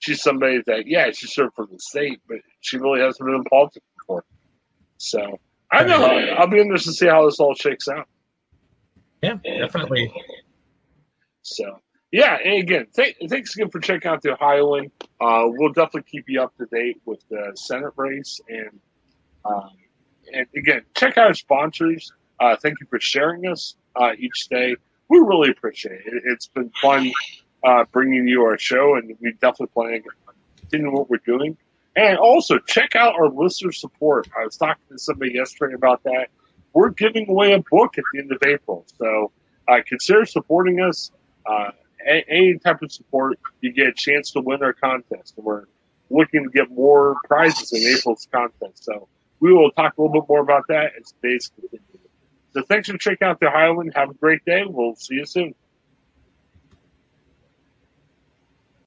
she's 0.00 0.22
somebody 0.22 0.62
that 0.66 0.86
yeah, 0.86 1.10
she 1.12 1.26
served 1.26 1.54
for 1.54 1.66
the 1.66 1.78
state, 1.78 2.20
but 2.28 2.38
she 2.60 2.76
really 2.76 3.00
hasn't 3.00 3.24
been 3.26 3.36
in 3.36 3.44
politics 3.44 3.86
before. 3.98 4.24
So 4.98 5.38
I 5.72 5.84
know 5.84 6.04
I'll 6.04 6.46
be 6.48 6.60
interested 6.60 6.90
to 6.90 6.96
see 6.96 7.06
how 7.06 7.24
this 7.24 7.40
all 7.40 7.54
shakes 7.54 7.88
out. 7.88 8.08
Yeah, 9.22 9.38
definitely. 9.42 10.12
So 11.42 11.80
yeah, 12.16 12.38
and 12.42 12.54
again, 12.62 12.86
th- 12.96 13.14
thanks 13.28 13.54
again 13.54 13.68
for 13.68 13.78
checking 13.78 14.10
out 14.10 14.22
the 14.22 14.32
Ohioan. 14.32 14.90
Uh, 15.20 15.42
we'll 15.48 15.74
definitely 15.74 16.04
keep 16.10 16.24
you 16.28 16.40
up 16.40 16.56
to 16.56 16.64
date 16.64 16.98
with 17.04 17.20
the 17.28 17.52
Senate 17.56 17.92
race, 17.96 18.40
and 18.48 18.80
um, 19.44 19.70
and 20.32 20.46
again, 20.56 20.80
check 20.94 21.18
out 21.18 21.26
our 21.26 21.34
sponsors. 21.34 22.10
Uh, 22.40 22.56
thank 22.56 22.76
you 22.80 22.86
for 22.88 22.98
sharing 22.98 23.46
us 23.46 23.76
uh, 23.96 24.12
each 24.18 24.48
day. 24.48 24.76
We 25.10 25.18
really 25.18 25.50
appreciate 25.50 26.06
it. 26.06 26.22
It's 26.24 26.48
been 26.48 26.70
fun 26.80 27.12
uh, 27.62 27.84
bringing 27.92 28.26
you 28.26 28.44
our 28.44 28.56
show, 28.56 28.94
and 28.94 29.14
we 29.20 29.32
definitely 29.32 29.66
plan 29.66 30.02
on 30.26 30.34
continuing 30.58 30.94
what 30.94 31.10
we're 31.10 31.18
doing. 31.18 31.54
And 31.96 32.16
also, 32.16 32.58
check 32.60 32.96
out 32.96 33.12
our 33.14 33.28
listener 33.28 33.72
support. 33.72 34.26
I 34.34 34.42
was 34.46 34.56
talking 34.56 34.82
to 34.90 34.98
somebody 34.98 35.34
yesterday 35.34 35.74
about 35.74 36.02
that. 36.04 36.28
We're 36.72 36.90
giving 36.90 37.28
away 37.28 37.52
a 37.52 37.62
book 37.70 37.98
at 37.98 38.04
the 38.14 38.20
end 38.20 38.32
of 38.32 38.38
April, 38.42 38.86
so 38.98 39.32
uh, 39.68 39.80
consider 39.86 40.24
supporting 40.24 40.80
us. 40.80 41.10
Uh, 41.44 41.72
any 42.06 42.58
type 42.58 42.82
of 42.82 42.92
support, 42.92 43.38
you 43.60 43.72
get 43.72 43.88
a 43.88 43.92
chance 43.92 44.32
to 44.32 44.40
win 44.40 44.62
our 44.62 44.72
contest. 44.72 45.34
And 45.36 45.44
we're 45.44 45.64
looking 46.10 46.44
to 46.44 46.50
get 46.50 46.70
more 46.70 47.16
prizes 47.24 47.72
in 47.72 47.82
April's 47.96 48.28
contest. 48.32 48.84
So 48.84 49.08
we 49.40 49.52
will 49.52 49.70
talk 49.72 49.96
a 49.96 50.02
little 50.02 50.20
bit 50.20 50.28
more 50.28 50.40
about 50.40 50.64
that 50.68 50.92
as 50.98 51.12
days 51.22 51.50
continue. 51.54 51.80
So 52.52 52.62
thanks 52.62 52.88
for 52.88 52.96
checking 52.96 53.28
out 53.28 53.40
the 53.40 53.48
Ohioan. 53.48 53.90
Have 53.94 54.10
a 54.10 54.14
great 54.14 54.44
day. 54.44 54.64
We'll 54.66 54.96
see 54.96 55.16
you 55.16 55.26
soon. 55.26 55.54